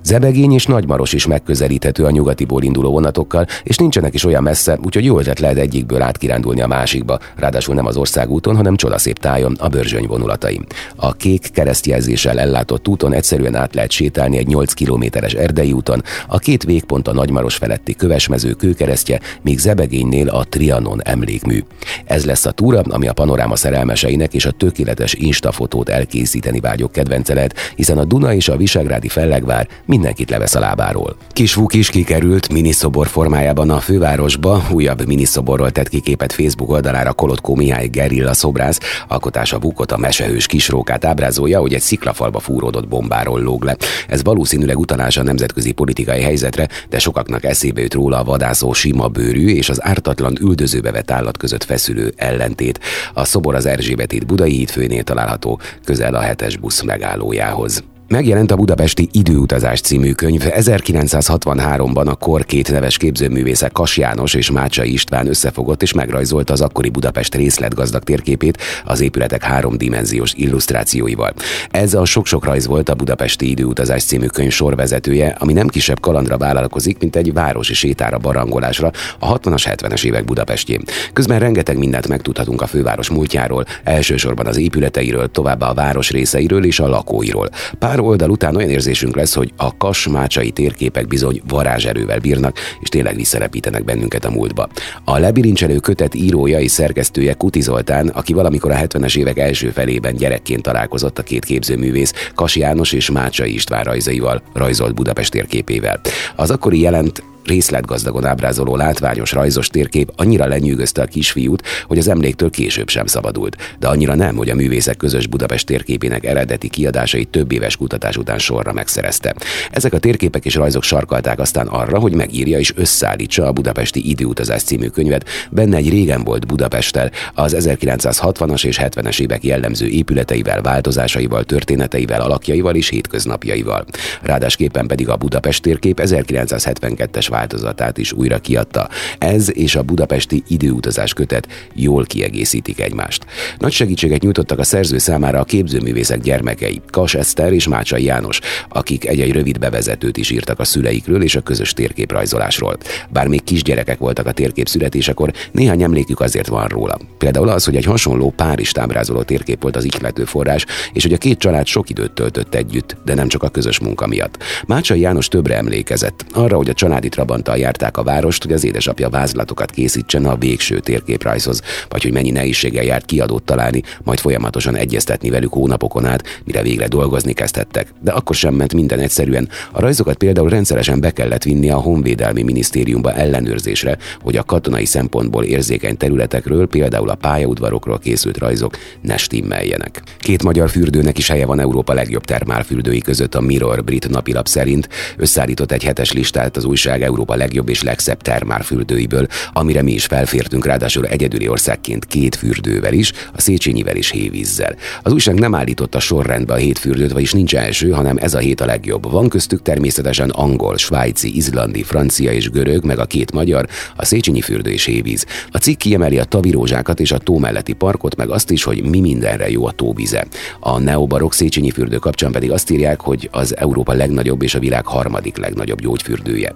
Zebegény 0.03 0.53
és 0.53 0.65
Nagymaros 0.65 1.13
is 1.13 1.25
megközelíthető 1.25 2.03
a 2.05 2.11
nyugatiból 2.11 2.63
induló 2.63 2.91
vonatokkal, 2.91 3.45
és 3.63 3.77
nincsenek 3.77 4.13
is 4.13 4.25
olyan 4.25 4.43
messze, 4.43 4.77
úgyhogy 4.83 5.05
jó 5.05 5.19
ötlet 5.19 5.39
lehet 5.39 5.57
egyikből 5.57 5.96
átkirándulni 6.01 6.61
a 6.61 6.67
másikba, 6.67 7.19
ráadásul 7.35 7.75
nem 7.75 7.85
az 7.85 7.97
országúton, 7.97 8.55
hanem 8.55 8.75
csodaszép 8.75 9.19
tájon, 9.19 9.55
a 9.59 9.67
Börzsöny 9.67 10.05
vonulatai. 10.07 10.61
A 10.95 11.13
kék 11.13 11.51
keresztjelzéssel 11.51 12.39
ellátott 12.39 12.87
úton 12.87 13.13
egyszerűen 13.13 13.55
át 13.55 13.75
lehet 13.75 13.91
sétálni 13.91 14.37
egy 14.37 14.47
8 14.47 14.73
kilométeres 14.73 15.33
erdei 15.33 15.71
úton, 15.71 16.03
a 16.27 16.37
két 16.37 16.63
végpont 16.63 17.07
a 17.07 17.13
Nagymaros 17.13 17.55
feletti 17.55 17.95
kövesmező 17.95 18.51
kőkeresztje, 18.51 19.19
míg 19.41 19.59
Zebegénynél 19.59 20.29
a 20.29 20.43
Trianon 20.43 21.01
emlékmű. 21.03 21.63
Ez 22.05 22.25
lesz 22.25 22.45
a 22.45 22.51
túra, 22.51 22.81
ami 22.89 23.07
a 23.07 23.13
panoráma 23.13 23.55
szerelmeseinek 23.55 24.33
és 24.33 24.45
a 24.45 24.51
tökéletes 24.51 25.13
instafotót 25.13 25.89
elkészíteni 25.89 26.59
vágyok 26.59 26.91
kedvence 26.91 27.33
lehet, 27.33 27.55
hiszen 27.75 27.97
a 27.97 28.05
Duna 28.05 28.33
és 28.33 28.49
a 28.49 28.57
Visegrádi 28.57 29.07
fellegvár 29.07 29.67
mindenkit 29.85 30.29
levesz 30.29 30.55
a 30.55 30.59
lábáról. 30.59 31.15
Kisvuk 31.31 31.73
is 31.73 31.89
kikerült 31.89 32.49
miniszobor 32.49 33.07
formájában 33.07 33.69
a 33.69 33.79
fővárosba, 33.79 34.67
újabb 34.71 35.07
miniszoborról 35.07 35.71
tett 35.71 35.86
ki 35.87 35.99
képet 35.99 36.33
Facebook 36.33 36.69
oldalára 36.69 37.13
Kolotkó 37.13 37.55
Mihály 37.55 37.87
Gerilla 37.87 38.33
szobrász, 38.33 38.79
alkotása 39.07 39.59
Vukot 39.59 39.91
a 39.91 39.97
mesehős 39.97 40.45
kisrókát 40.45 41.05
ábrázolja, 41.05 41.59
hogy 41.59 41.73
egy 41.73 41.81
sziklafalba 41.81 42.39
fúródott 42.39 42.87
bombáról 42.87 43.41
lóg 43.41 43.63
le. 43.63 43.77
Ez 44.07 44.23
valószínűleg 44.23 44.77
utalás 44.79 45.17
a 45.17 45.23
nemzetközi 45.23 45.71
politikai 45.71 46.21
helyzetre, 46.21 46.67
de 46.89 46.99
sokaknak 46.99 47.43
eszébe 47.43 47.81
jut 47.81 47.93
róla 47.93 48.19
a 48.19 48.23
vadászó 48.23 48.73
sima 48.73 49.07
bőrű 49.07 49.47
és 49.47 49.69
az 49.69 49.83
ártatlan 49.83 50.37
üldözőbe 50.41 50.91
vett 50.91 51.11
állat 51.11 51.37
között 51.37 51.63
feszülő 51.63 52.13
ellentét. 52.15 52.79
A 53.13 53.25
szobor 53.25 53.55
az 53.55 53.65
Erzsébet 53.65 54.11
híd 54.11 54.25
Budai 54.25 54.51
hídfőnél 54.51 55.03
található, 55.03 55.59
közel 55.83 56.15
a 56.15 56.19
hetes 56.19 56.57
busz 56.57 56.81
megállójához. 56.81 57.83
Megjelent 58.09 58.51
a 58.51 58.55
Budapesti 58.55 59.09
Időutazás 59.11 59.81
című 59.81 60.11
könyv. 60.11 60.43
1963-ban 60.45 62.07
a 62.07 62.15
kor 62.15 62.45
két 62.45 62.71
neves 62.71 62.97
képzőművészek 62.97 63.71
Kas 63.71 63.97
János 63.97 64.33
és 64.33 64.51
Mácsai 64.51 64.91
István 64.91 65.27
összefogott 65.27 65.81
és 65.81 65.93
megrajzolta 65.93 66.53
az 66.53 66.61
akkori 66.61 66.89
Budapest 66.89 67.35
részletgazdag 67.35 68.03
térképét 68.03 68.57
az 68.85 69.01
épületek 69.01 69.43
háromdimenziós 69.43 70.33
illusztrációival. 70.33 71.33
Ez 71.71 71.93
a 71.93 72.05
sok-sok 72.05 72.45
rajz 72.45 72.67
volt 72.67 72.89
a 72.89 72.95
Budapesti 72.95 73.49
Időutazás 73.49 74.03
című 74.03 74.25
könyv 74.25 74.51
sorvezetője, 74.51 75.35
ami 75.39 75.53
nem 75.53 75.67
kisebb 75.67 75.99
kalandra 75.99 76.37
vállalkozik, 76.37 76.97
mint 76.99 77.15
egy 77.15 77.33
városi 77.33 77.73
sétára 77.73 78.17
barangolásra 78.17 78.91
a 79.19 79.39
60-as, 79.39 79.75
70-es 79.77 80.03
évek 80.03 80.25
Budapestjén. 80.25 80.81
Közben 81.13 81.39
rengeteg 81.39 81.77
mindent 81.77 82.07
megtudhatunk 82.07 82.61
a 82.61 82.67
főváros 82.67 83.09
múltjáról, 83.09 83.65
elsősorban 83.83 84.45
az 84.45 84.57
épületeiről, 84.57 85.31
továbbá 85.31 85.69
a 85.69 85.73
város 85.73 86.11
részeiről 86.11 86.65
és 86.65 86.79
a 86.79 86.87
lakóiról. 86.87 87.49
Pár 87.79 87.95
pár 87.97 88.05
oldal 88.05 88.29
után 88.29 88.55
olyan 88.55 88.69
érzésünk 88.69 89.15
lesz, 89.15 89.33
hogy 89.33 89.53
a 89.55 89.77
kasmácsai 89.77 90.51
térképek 90.51 91.07
bizony 91.07 91.41
varázserővel 91.47 92.19
bírnak, 92.19 92.57
és 92.79 92.89
tényleg 92.89 93.15
visszarepítenek 93.15 93.83
bennünket 93.83 94.25
a 94.25 94.29
múltba. 94.29 94.67
A 95.03 95.17
lebilincselő 95.17 95.79
kötet 95.79 96.15
írója 96.15 96.59
és 96.59 96.71
szerkesztője 96.71 97.33
Kuti 97.33 97.61
Zoltán, 97.61 98.07
aki 98.07 98.33
valamikor 98.33 98.71
a 98.71 98.75
70-es 98.75 99.17
évek 99.17 99.37
első 99.37 99.69
felében 99.69 100.15
gyerekként 100.15 100.61
találkozott 100.61 101.19
a 101.19 101.23
két 101.23 101.45
képzőművész, 101.45 102.13
Kas 102.35 102.55
János 102.55 102.91
és 102.91 103.11
Mácsai 103.11 103.53
István 103.53 103.83
rajzaival, 103.83 104.41
rajzolt 104.53 104.93
Budapest 104.93 105.31
térképével. 105.31 105.99
Az 106.35 106.51
akkori 106.51 106.79
jelent 106.79 107.23
részletgazdagon 107.47 108.25
ábrázoló 108.25 108.75
látványos 108.75 109.31
rajzos 109.31 109.67
térkép 109.67 110.11
annyira 110.15 110.47
lenyűgözte 110.47 111.01
a 111.01 111.05
kisfiút, 111.05 111.63
hogy 111.85 111.97
az 111.97 112.07
emléktől 112.07 112.49
később 112.49 112.89
sem 112.89 113.05
szabadult, 113.05 113.57
de 113.79 113.87
annyira 113.87 114.15
nem, 114.15 114.35
hogy 114.35 114.49
a 114.49 114.55
művészek 114.55 114.97
közös 114.97 115.27
Budapest 115.27 115.65
térképének 115.65 116.25
eredeti 116.25 116.69
kiadásait 116.69 117.29
több 117.29 117.51
éves 117.51 117.75
kutatás 117.75 118.17
után 118.17 118.39
sorra 118.39 118.73
megszerezte. 118.73 119.35
Ezek 119.71 119.93
a 119.93 119.99
térképek 119.99 120.45
és 120.45 120.55
rajzok 120.55 120.83
sarkalták 120.83 121.39
aztán 121.39 121.67
arra, 121.67 121.99
hogy 121.99 122.13
megírja 122.13 122.59
és 122.59 122.73
összeállítsa 122.75 123.47
a 123.47 123.51
Budapesti 123.51 124.09
Időutazás 124.09 124.63
című 124.63 124.87
könyvet, 124.87 125.29
benne 125.51 125.77
egy 125.77 125.89
régen 125.89 126.23
volt 126.23 126.47
Budapesttel, 126.47 127.11
az 127.33 127.55
1960-as 127.59 128.65
és 128.65 128.79
70-es 128.81 129.19
évek 129.19 129.43
jellemző 129.43 129.87
épületeivel, 129.87 130.61
változásaival, 130.61 131.43
történeteivel, 131.43 132.21
alakjaival 132.21 132.75
és 132.75 132.89
hétköznapjaival. 132.89 133.85
Ráadásképpen 134.21 134.87
pedig 134.87 135.09
a 135.09 135.15
Budapest 135.15 135.61
térkép 135.61 135.99
1972-es 136.03 137.27
változatát 137.37 137.97
is 137.97 138.11
újra 138.11 138.37
kiadta. 138.37 138.89
Ez 139.17 139.57
és 139.57 139.75
a 139.75 139.83
budapesti 139.83 140.43
időutazás 140.47 141.13
kötet 141.13 141.47
jól 141.73 142.05
kiegészítik 142.05 142.79
egymást. 142.79 143.25
Nagy 143.57 143.71
segítséget 143.71 144.21
nyújtottak 144.21 144.59
a 144.59 144.63
szerző 144.63 144.97
számára 144.97 145.39
a 145.39 145.43
képzőművészek 145.43 146.21
gyermekei, 146.21 146.81
Kas 146.91 147.13
Eszter 147.13 147.53
és 147.53 147.67
Mácsai 147.67 148.03
János, 148.03 148.39
akik 148.69 149.07
egy-egy 149.07 149.31
rövid 149.31 149.59
bevezetőt 149.59 150.17
is 150.17 150.29
írtak 150.29 150.59
a 150.59 150.63
szüleikről 150.63 151.23
és 151.23 151.35
a 151.35 151.41
közös 151.41 151.73
térképrajzolásról. 151.73 152.77
Bár 153.09 153.27
még 153.27 153.43
kisgyerekek 153.43 153.97
voltak 153.97 154.25
a 154.25 154.31
térkép 154.31 154.67
születésekor, 154.67 155.31
néhány 155.51 155.83
emlékük 155.83 156.19
azért 156.19 156.47
van 156.47 156.67
róla. 156.67 156.97
Például 157.17 157.49
az, 157.49 157.65
hogy 157.65 157.75
egy 157.75 157.85
hasonló 157.85 158.33
Párizs 158.35 158.71
ábrázoló 158.77 159.21
térkép 159.21 159.61
volt 159.61 159.75
az 159.75 159.83
ihlető 159.83 160.25
forrás, 160.25 160.65
és 160.93 161.03
hogy 161.03 161.13
a 161.13 161.17
két 161.17 161.39
család 161.39 161.65
sok 161.65 161.89
időt 161.89 162.11
töltött 162.11 162.55
együtt, 162.55 162.97
de 163.05 163.13
nem 163.13 163.27
csak 163.27 163.43
a 163.43 163.49
közös 163.49 163.79
munka 163.79 164.07
miatt. 164.07 164.43
Mácsai 164.67 164.99
János 164.99 165.27
többre 165.27 165.55
emlékezett, 165.55 166.25
arra, 166.31 166.55
hogy 166.55 166.69
a 166.69 166.73
családi 166.73 167.09
Trabanttal 167.27 167.57
járták 167.57 167.97
a 167.97 168.03
várost, 168.03 168.43
hogy 168.43 168.53
az 168.53 168.63
édesapja 168.63 169.09
vázlatokat 169.09 169.71
készítsen 169.71 170.25
a 170.25 170.35
végső 170.35 170.79
térképrajzhoz, 170.79 171.61
vagy 171.89 172.03
hogy 172.03 172.11
mennyi 172.11 172.31
nehézséggel 172.31 172.83
járt 172.83 173.05
kiadót 173.05 173.43
találni, 173.43 173.81
majd 174.03 174.19
folyamatosan 174.19 174.75
egyeztetni 174.75 175.29
velük 175.29 175.53
hónapokon 175.53 176.05
át, 176.05 176.23
mire 176.43 176.61
végre 176.61 176.87
dolgozni 176.87 177.33
kezdhettek. 177.33 177.93
De 178.01 178.11
akkor 178.11 178.35
sem 178.35 178.53
ment 178.53 178.73
minden 178.73 178.99
egyszerűen. 178.99 179.49
A 179.71 179.79
rajzokat 179.79 180.17
például 180.17 180.49
rendszeresen 180.49 180.99
be 180.99 181.11
kellett 181.11 181.43
vinni 181.43 181.69
a 181.69 181.77
Honvédelmi 181.77 182.43
Minisztériumba 182.43 183.13
ellenőrzésre, 183.13 183.97
hogy 184.21 184.35
a 184.35 184.43
katonai 184.43 184.85
szempontból 184.85 185.43
érzékeny 185.43 185.97
területekről, 185.97 186.67
például 186.67 187.09
a 187.09 187.15
pályaudvarokról 187.15 187.99
készült 187.99 188.37
rajzok 188.37 188.77
ne 189.01 189.17
stimmeljenek. 189.17 190.01
Két 190.19 190.43
magyar 190.43 190.69
fürdőnek 190.69 191.17
is 191.17 191.27
helye 191.27 191.45
van 191.45 191.59
Európa 191.59 191.93
legjobb 191.93 192.25
termálfürdői 192.25 192.99
között 192.99 193.35
a 193.35 193.41
Mirror 193.41 193.83
brit 193.83 194.09
napilap 194.09 194.47
szerint. 194.47 194.89
Összeállított 195.17 195.71
egy 195.71 195.83
hetes 195.83 196.11
listát 196.11 196.57
az 196.57 196.65
újság 196.65 197.01
Európa 197.17 197.35
legjobb 197.35 197.69
és 197.69 197.83
legszebb 197.83 198.21
termárfürdőiből, 198.21 199.27
amire 199.53 199.81
mi 199.81 199.91
is 199.91 200.05
felfértünk, 200.05 200.65
ráadásul 200.65 201.05
egyedüli 201.05 201.47
országként 201.47 202.05
két 202.05 202.35
fürdővel 202.35 202.93
is, 202.93 203.11
a 203.33 203.41
Széchenyivel 203.41 203.95
és 203.95 204.09
hévízzel. 204.09 204.75
Az 205.03 205.11
újság 205.11 205.39
nem 205.39 205.55
állította 205.55 205.99
sorrendbe 205.99 206.53
a 206.53 206.57
hét 206.57 206.79
fürdőt, 206.79 207.11
vagyis 207.11 207.31
nincs 207.31 207.55
első, 207.55 207.89
hanem 207.89 208.17
ez 208.17 208.33
a 208.33 208.37
hét 208.37 208.61
a 208.61 208.65
legjobb. 208.65 209.11
Van 209.11 209.29
köztük 209.29 209.61
természetesen 209.61 210.29
angol, 210.29 210.77
svájci, 210.77 211.35
izlandi, 211.35 211.83
francia 211.83 212.31
és 212.31 212.49
görög, 212.49 212.83
meg 212.83 212.99
a 212.99 213.05
két 213.05 213.31
magyar, 213.31 213.67
a 213.95 214.05
Széchenyi 214.05 214.41
fürdő 214.41 214.71
és 214.71 214.85
hévíz. 214.85 215.25
A 215.51 215.57
cikk 215.57 215.77
kiemeli 215.77 216.19
a 216.19 216.23
tavirózsákat 216.23 216.99
és 216.99 217.11
a 217.11 217.17
tó 217.17 217.37
melletti 217.37 217.73
parkot, 217.73 218.15
meg 218.15 218.29
azt 218.29 218.51
is, 218.51 218.63
hogy 218.63 218.83
mi 218.83 218.99
mindenre 218.99 219.49
jó 219.49 219.65
a 219.65 219.71
tóvize. 219.71 220.27
A 220.59 220.79
neobarok 220.79 221.33
Széchenyi 221.33 221.71
fürdő 221.71 221.97
kapcsán 221.97 222.31
pedig 222.31 222.51
azt 222.51 222.69
írják, 222.69 223.01
hogy 223.01 223.29
az 223.31 223.57
Európa 223.57 223.93
legnagyobb 223.93 224.41
és 224.41 224.55
a 224.55 224.59
világ 224.59 224.85
harmadik 224.85 225.37
legnagyobb 225.37 225.81
gyógyfürdője. 225.81 226.55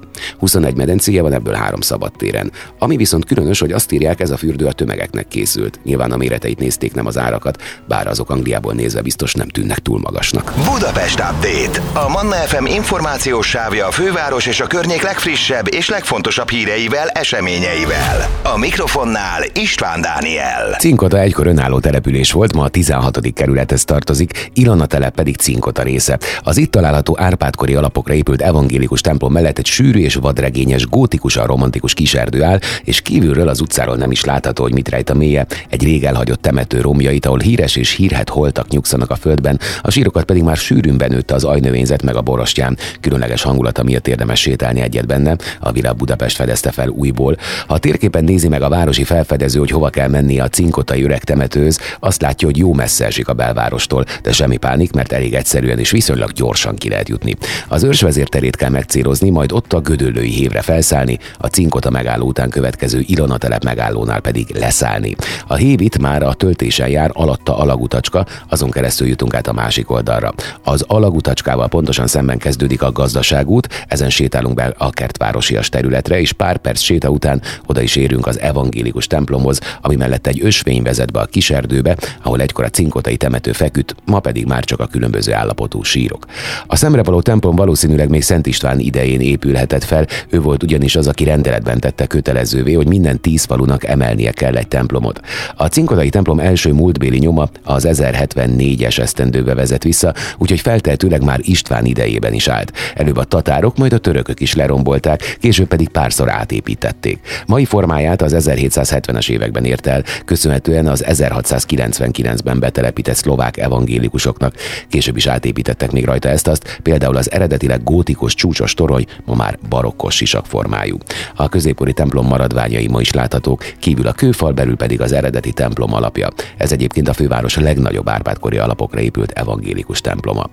21 0.52 0.76
medencéje 0.76 1.22
van, 1.22 1.34
ebből 1.34 1.54
három 1.54 1.82
szabadtéren. 1.82 2.52
Ami 2.80 2.96
viszont 2.96 3.26
különös, 3.26 3.60
hogy 3.60 3.72
azt 3.72 3.92
írják, 3.92 4.20
ez 4.20 4.30
a 4.30 4.38
fürdő 4.38 4.66
a 4.66 4.72
tömegeknek 4.72 5.28
készült. 5.28 5.80
Nyilván 5.84 6.12
a 6.12 6.18
méreteit 6.18 6.60
nézték, 6.60 6.94
nem 6.94 7.06
az 7.06 7.18
árakat, 7.18 7.62
bár 7.88 8.08
azok 8.08 8.30
Angliából 8.30 8.74
nézve 8.74 9.02
biztos 9.02 9.34
nem 9.34 9.48
tűnnek 9.48 9.80
túl 9.80 10.00
magasnak. 10.00 10.54
Budapest 10.72 11.20
Update. 11.20 11.82
A 11.94 12.10
Manna 12.10 12.36
FM 12.36 12.66
információs 12.66 13.48
sávja 13.48 13.88
a 13.88 13.92
főváros 13.92 14.46
és 14.46 14.60
a 14.60 14.68
környék 14.68 15.02
legfrissebb 15.02 15.74
és 15.74 15.90
legfontosabb 15.90 16.50
híreivel, 16.50 17.08
eseményeivel. 17.08 18.30
A 18.44 18.58
mikrofonnál 18.58 19.44
István 19.54 20.02
Dániel. 20.02 20.76
Cinkota 20.80 21.20
egykor 21.20 21.48
önálló 21.48 21.80
település 21.80 22.32
volt, 22.32 22.54
ma 22.54 22.64
a 22.64 22.70
16. 22.70 23.20
kerülethez 23.34 23.84
tartozik, 23.84 24.50
Ilona 24.54 24.86
telep 24.86 25.16
pedig 25.16 25.36
Cinkota 25.36 25.82
része. 25.82 26.20
Az 26.44 26.58
itt 26.58 26.72
található 26.72 27.16
Árpádkori 27.20 27.76
alapokra 27.76 28.14
épült 28.14 28.42
evangélikus 28.42 29.02
templom 29.02 29.32
mellett 29.32 29.58
egy 29.58 29.66
sűrű 29.66 30.00
és 30.00 30.16
vadregényes, 30.32 30.86
gótikusan 30.86 31.46
romantikus 31.46 31.94
kiserdő 31.94 32.44
áll, 32.44 32.60
és 32.84 33.02
kívülről 33.02 33.48
az 33.48 33.62
utcáról 33.62 33.96
nem 33.96 34.12
is 34.12 34.24
látható, 34.24 34.64
hogy 34.64 34.74
mit 34.74 34.90
rejt 34.90 35.10
a 35.10 35.14
mélye, 35.14 35.46
egy 35.70 35.84
rég 35.84 36.04
elhagyott 36.04 36.42
temető 36.42 36.82
romjait, 36.82 37.26
ahol 37.26 37.40
híres 37.40 37.76
és 37.76 37.92
hírhet 37.92 38.30
holtak 38.30 38.68
nyugszanak 38.68 39.10
a 39.10 39.16
földben, 39.16 39.60
a 39.82 39.92
sírokat 39.92 40.24
pedig 40.24 40.44
már 40.44 40.58
sűrűn 40.58 40.98
benőtte 40.98 41.34
az 41.34 41.44
ajnövényzet 41.44 42.04
meg 42.04 42.16
a 42.16 42.22
borostyán. 42.22 42.78
Különleges 43.02 43.42
hangulata 43.42 43.84
miatt 43.84 44.08
érdemes 44.08 44.40
sétálni 44.40 44.82
egyet 44.82 45.08
benne, 45.08 45.36
a 45.60 45.72
Villa 45.72 45.94
Budapest 45.94 46.36
fedezte 46.36 46.72
fel 46.72 46.90
újból. 46.90 47.38
Ha 47.68 47.74
a 47.74 47.78
térképen 47.78 48.24
nézi 48.24 48.48
meg 48.48 48.62
a 48.62 48.70
városi 48.70 49.04
felfedező, 49.04 49.60
hogy 49.60 49.72
hova 49.72 49.90
kell 49.90 50.08
menni 50.08 50.40
a 50.40 50.48
cinkotai 50.48 51.04
öreg 51.04 51.24
temetőz, 51.24 51.80
azt 52.00 52.22
látja, 52.22 52.48
hogy 52.48 52.58
jó 52.58 52.74
messze 52.74 53.06
esik 53.06 53.28
a 53.28 53.34
belvárostól, 53.34 54.06
de 54.22 54.32
semmi 54.32 54.58
pánik, 54.58 54.92
mert 54.92 55.12
elég 55.12 55.34
egyszerűen 55.34 55.80
és 55.80 55.92
viszonylag 55.92 56.32
gyorsan 56.32 56.76
ki 56.76 56.90
lehet 56.90 57.10
jutni. 57.10 57.36
Az 57.68 57.84
őrsvezér 57.84 58.28
terét 58.28 58.56
kell 58.56 58.70
megcélozni, 58.70 59.30
majd 59.30 59.52
ott 59.52 59.74
a 59.74 59.82
gödöllői 60.22 60.30
hévre 60.30 60.62
felszállni, 60.62 61.20
a 61.38 61.48
cinkota 61.48 61.90
megálló 61.90 62.28
után 62.28 62.50
következő 62.50 63.04
Ilona 63.06 63.38
telep 63.38 63.64
megállónál 63.64 64.20
pedig 64.20 64.50
leszállni. 64.50 65.16
A 65.48 65.56
hévit 65.56 66.00
már 66.00 66.24
a 66.24 66.34
töltésen 66.34 66.90
jár 66.90 67.10
alatta 67.14 67.58
alagutacska, 67.58 68.26
azon 68.50 68.72
keresztül 68.72 69.08
jutunk 69.08 69.34
át 69.34 69.48
a 69.48 69.54
másik 69.54 69.92
oldalra. 69.92 70.34
Az 70.64 70.84
alagutacskával 70.88 71.68
pontosan 71.68 72.08
szemben 72.08 72.38
kezdődik 72.38 72.82
a 72.82 72.92
gazdaságút, 72.92 73.86
ezen 73.88 74.10
sétálunk 74.10 74.56
be 74.56 74.74
a 74.78 74.90
kertvárosias 74.90 75.70
területre, 75.70 76.20
és 76.20 76.34
pár 76.34 76.58
perc 76.58 76.80
séta 76.82 77.10
után 77.10 77.42
oda 77.66 77.82
is 77.82 77.96
érünk 77.96 78.28
az 78.28 78.40
evangélikus 78.40 79.08
templomhoz, 79.08 79.60
ami 79.82 79.96
mellett 79.96 80.28
egy 80.28 80.40
ösvény 80.44 80.82
vezet 80.82 81.12
be 81.12 81.20
a 81.20 81.26
kiserdőbe, 81.26 81.98
ahol 82.24 82.42
egykor 82.42 82.66
a 82.66 82.70
cinkotai 82.70 83.18
temető 83.18 83.52
feküdt, 83.52 83.96
ma 84.06 84.20
pedig 84.20 84.46
már 84.46 84.64
csak 84.64 84.80
a 84.80 84.88
különböző 84.88 85.34
állapotú 85.34 85.84
sírok. 85.84 86.26
A 86.68 86.76
szemrevaló 86.76 87.22
templom 87.22 87.56
valószínűleg 87.56 88.10
még 88.10 88.24
Szent 88.24 88.48
István 88.48 88.80
idején 88.80 89.22
épülhetett 89.22 89.84
fel, 89.84 90.06
ő 90.30 90.42
volt 90.42 90.64
ugyanis 90.64 90.96
az, 90.96 91.08
aki 91.08 91.24
rendeletben 91.24 91.80
tette 91.80 92.06
kötelezővé, 92.06 92.74
hogy 92.74 92.88
minden 92.88 93.22
tíz 93.22 93.44
falunak 93.44 93.86
emelnie 93.86 94.32
kell 94.32 94.56
egy 94.56 94.68
templomot. 94.68 95.20
A 95.56 95.66
cinkotai 95.66 96.10
templom 96.10 96.40
első 96.40 96.74
múltbéli 96.74 97.18
nyoma 97.18 97.50
az 97.64 97.88
1074-es 97.90 99.00
esztendőbe 99.00 99.54
vezet 99.54 99.84
vissza, 99.84 100.14
úgyhogy 100.38 100.60
feltehetőleg 100.60 101.24
már 101.24 101.40
István 101.42 101.86
idejében 101.86 102.34
is 102.34 102.48
állt. 102.48 102.72
Előbb 102.96 103.18
a 103.18 103.24
tatárok, 103.24 103.78
majd 103.78 103.94
a 103.94 103.98
törökök 103.98 104.40
is 104.40 104.54
lerombolták, 104.54 105.38
később 105.40 105.68
pedig 105.68 105.90
párszor 105.90 106.30
átépítették. 106.30 107.20
Mai 107.46 107.66
formáját 107.66 108.22
az 108.22 108.36
1770-es 108.38 109.30
években 109.30 109.66
ért 109.66 109.88
el, 109.88 110.04
köszönhetően 110.26 110.88
az 110.88 111.06
1699-ben 111.08 112.60
betelepített 112.60 113.16
szlovák 113.16 113.58
evangélikusoknak. 113.58 114.56
Később 114.90 115.18
is 115.18 115.28
átépítettek 115.28 115.92
még 115.92 116.06
rajta 116.06 116.30
ezt-azt, 116.30 116.80
például 116.84 117.18
az 117.18 117.32
eredetileg 117.32 117.84
gótikus 117.84 118.34
csúcsos 118.34 118.74
torony 118.74 119.06
ma 119.26 119.36
már 119.36 119.58
barokkos 120.02 120.16
sisak 120.16 120.46
formájú. 120.46 120.98
A 121.36 121.50
középkori 121.50 121.94
templom 121.94 122.28
maradványai 122.28 122.88
ma 122.88 123.02
is 123.02 123.12
láthatók, 123.12 123.64
kívül 123.80 124.08
a 124.08 124.12
kőfal, 124.12 124.52
belül 124.52 124.76
pedig 124.76 125.02
az 125.02 125.12
eredeti 125.12 125.52
templom 125.52 125.94
alapja. 125.94 126.28
Ez 126.58 126.72
egyébként 126.72 127.08
a 127.08 127.14
főváros 127.14 127.56
legnagyobb 127.56 128.10
árpádkori 128.10 128.58
alapokra 128.58 129.00
épült 129.00 129.32
evangélikus 129.32 130.02
temploma. 130.02 130.50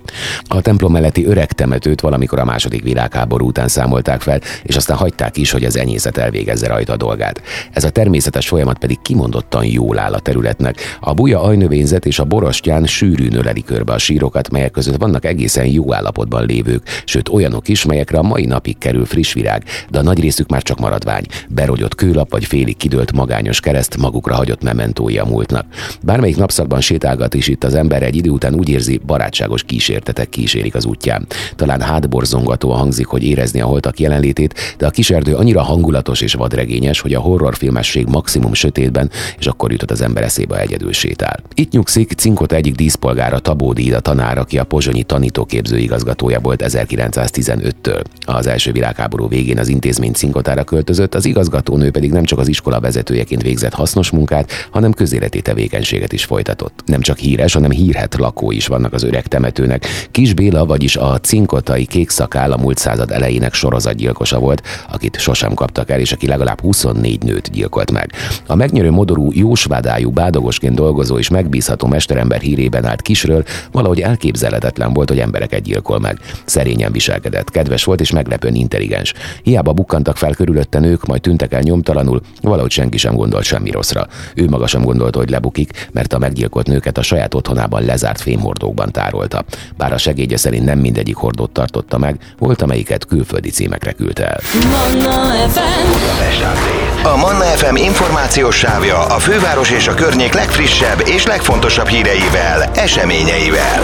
A 0.48 0.60
templom 0.60 0.92
melletti 0.92 1.26
öreg 1.26 1.52
temetőt 1.52 2.00
valamikor 2.00 2.38
a 2.38 2.44
második 2.44 2.82
világháború 2.82 3.46
után 3.46 3.68
számolták 3.68 4.20
fel, 4.20 4.40
és 4.62 4.76
aztán 4.76 4.96
hagyták 4.96 5.36
is, 5.36 5.50
hogy 5.50 5.64
az 5.64 5.76
enyészet 5.76 6.16
elvégezze 6.16 6.66
rajta 6.66 6.92
a 6.92 6.96
dolgát. 6.96 7.42
Ez 7.72 7.84
a 7.84 7.90
természetes 7.90 8.48
folyamat 8.48 8.78
pedig 8.78 8.98
kimondottan 9.02 9.64
jól 9.64 9.98
áll 9.98 10.12
a 10.12 10.20
területnek. 10.20 10.98
A 11.00 11.14
buja 11.14 11.42
ajnövényzet 11.42 12.06
és 12.06 12.18
a 12.18 12.24
borostyán 12.24 12.86
sűrűn 12.86 13.34
öleli 13.34 13.62
körbe 13.62 13.92
a 13.92 13.98
sírokat, 13.98 14.50
melyek 14.50 14.70
között 14.70 14.96
vannak 14.96 15.24
egészen 15.24 15.66
jó 15.66 15.94
állapotban 15.94 16.46
lévők, 16.46 16.82
sőt 17.04 17.28
olyanok 17.28 17.68
is, 17.68 17.84
melyekre 17.84 18.18
a 18.18 18.22
mai 18.22 18.44
napig 18.44 18.78
kerül 18.78 19.04
friss 19.04 19.36
virág, 19.38 19.64
de 19.90 19.98
a 19.98 20.02
nagy 20.02 20.20
részük 20.20 20.48
már 20.48 20.62
csak 20.62 20.78
maradvány, 20.78 21.24
berogyott 21.48 21.94
kőlap 21.94 22.30
vagy 22.30 22.44
félig 22.44 22.76
kidőlt 22.76 23.12
magányos 23.12 23.60
kereszt 23.60 23.96
magukra 23.96 24.34
hagyott 24.34 24.62
mementói 24.62 25.18
a 25.18 25.24
múltnak. 25.24 25.66
Bármelyik 26.02 26.36
napszakban 26.36 26.80
sétálgat 26.80 27.34
is 27.34 27.48
itt 27.48 27.64
az 27.64 27.74
ember 27.74 28.02
egy 28.02 28.16
idő 28.16 28.30
után 28.30 28.54
úgy 28.54 28.68
érzi, 28.68 29.00
barátságos 29.06 29.62
kísértetek 29.62 30.28
kísérik 30.28 30.74
az 30.74 30.84
útján. 30.84 31.26
Talán 31.56 31.80
hátborzongatóan 31.80 32.78
hangzik, 32.78 33.06
hogy 33.06 33.24
érezni 33.24 33.60
a 33.60 33.66
holtak 33.66 34.00
jelenlétét, 34.00 34.74
de 34.78 34.86
a 34.86 34.90
kiserdő 34.90 35.34
annyira 35.34 35.62
hangulatos 35.62 36.20
és 36.20 36.34
vadregényes, 36.34 37.00
hogy 37.00 37.14
a 37.14 37.20
horrorfilmesség 37.20 38.06
maximum 38.06 38.54
sötétben, 38.54 39.10
és 39.38 39.46
akkor 39.46 39.70
jutott 39.70 39.90
az 39.90 40.00
ember 40.00 40.22
eszébe 40.22 40.60
egyedül 40.60 40.92
sétál. 40.92 41.42
Itt 41.54 41.72
nyugszik 41.72 42.12
Cinkot 42.12 42.52
egyik 42.52 42.74
díszpolgára 42.74 43.38
Tabódi 43.38 43.92
a 43.92 44.00
tanár, 44.00 44.38
aki 44.38 44.58
a 44.58 44.64
pozsonyi 44.64 45.02
tanítóképző 45.02 45.78
igazgatója 45.78 46.40
volt 46.40 46.62
1915-től. 46.66 48.02
Az 48.26 48.46
első 48.46 48.72
világháború 48.72 49.27
végén 49.28 49.58
az 49.58 49.68
intézmény 49.68 50.12
Cinkotára 50.12 50.64
költözött, 50.64 51.14
az 51.14 51.24
igazgatónő 51.24 51.90
pedig 51.90 52.12
nem 52.12 52.24
csak 52.24 52.38
az 52.38 52.48
iskola 52.48 52.80
vezetőjeként 52.80 53.42
végzett 53.42 53.74
hasznos 53.74 54.10
munkát, 54.10 54.50
hanem 54.70 54.92
közéleti 54.92 55.42
tevékenységet 55.42 56.12
is 56.12 56.24
folytatott. 56.24 56.82
Nem 56.86 57.00
csak 57.00 57.18
híres, 57.18 57.52
hanem 57.52 57.70
hírhet 57.70 58.14
lakó 58.14 58.50
is 58.50 58.66
vannak 58.66 58.92
az 58.92 59.02
öreg 59.02 59.26
temetőnek. 59.26 59.86
Kis 60.10 60.34
Béla, 60.34 60.66
vagyis 60.66 60.96
a 60.96 61.18
cinkotai 61.20 61.86
kék 61.86 62.10
szakál 62.10 62.52
a 62.52 62.56
múlt 62.56 62.78
század 62.78 63.10
elejének 63.10 63.54
sorozatgyilkosa 63.54 64.38
volt, 64.38 64.62
akit 64.90 65.18
sosem 65.18 65.54
kaptak 65.54 65.90
el, 65.90 66.00
és 66.00 66.12
aki 66.12 66.26
legalább 66.26 66.60
24 66.60 67.22
nőt 67.22 67.50
gyilkolt 67.50 67.92
meg. 67.92 68.12
A 68.46 68.54
megnyerő 68.54 68.90
modorú, 68.90 69.30
jósvádájú, 69.32 70.10
bádogosként 70.10 70.74
dolgozó 70.74 71.18
és 71.18 71.28
megbízható 71.28 71.86
mesterember 71.86 72.40
hírében 72.40 72.84
állt 72.84 73.02
kisről, 73.02 73.44
valahogy 73.72 74.00
elképzelhetetlen 74.00 74.92
volt, 74.92 75.08
hogy 75.08 75.18
embereket 75.18 75.62
gyilkol 75.62 75.98
meg. 75.98 76.18
Szerényen 76.44 76.92
viselkedett, 76.92 77.50
kedves 77.50 77.84
volt 77.84 78.00
és 78.00 78.10
meglepően 78.10 78.54
intelligens. 78.54 79.12
Hiába 79.42 79.72
bukkantak 79.72 80.16
fel 80.16 80.34
körülötte 80.34 80.78
nők, 80.78 81.06
majd 81.06 81.20
tűntek 81.20 81.52
el 81.52 81.60
nyomtalanul, 81.60 82.20
valahogy 82.42 82.70
senki 82.70 82.98
sem 82.98 83.14
gondolt 83.14 83.44
semmi 83.44 83.70
rosszra. 83.70 84.06
Ő 84.34 84.48
maga 84.48 84.66
sem 84.66 84.82
gondolta, 84.82 85.18
hogy 85.18 85.30
lebukik, 85.30 85.88
mert 85.92 86.12
a 86.12 86.18
meggyilkolt 86.18 86.66
nőket 86.66 86.98
a 86.98 87.02
saját 87.02 87.34
otthonában 87.34 87.84
lezárt 87.84 88.20
fémhordókban 88.20 88.92
tárolta. 88.92 89.44
Bár 89.76 89.92
a 89.92 89.98
segédje 89.98 90.36
szerint 90.36 90.64
nem 90.64 90.78
mindegyik 90.78 91.16
hordót 91.16 91.50
tartotta 91.50 91.98
meg, 91.98 92.20
volt 92.38 92.62
amelyiket 92.62 93.06
külföldi 93.06 93.50
címekre 93.50 93.92
küldte 93.92 94.26
el. 94.26 94.40
Manna 94.70 95.48
FM. 95.48 97.06
A 97.06 97.16
Manna 97.16 97.44
FM 97.44 97.76
információs 97.76 98.56
sávja 98.56 99.06
a 99.06 99.18
főváros 99.18 99.70
és 99.70 99.88
a 99.88 99.94
környék 99.94 100.32
legfrissebb 100.32 101.02
és 101.06 101.26
legfontosabb 101.26 101.86
híreivel, 101.86 102.70
eseményeivel. 102.74 103.82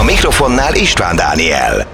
A 0.00 0.04
mikrofonnál 0.04 0.74
István 0.74 1.16
Dániel. 1.16 1.86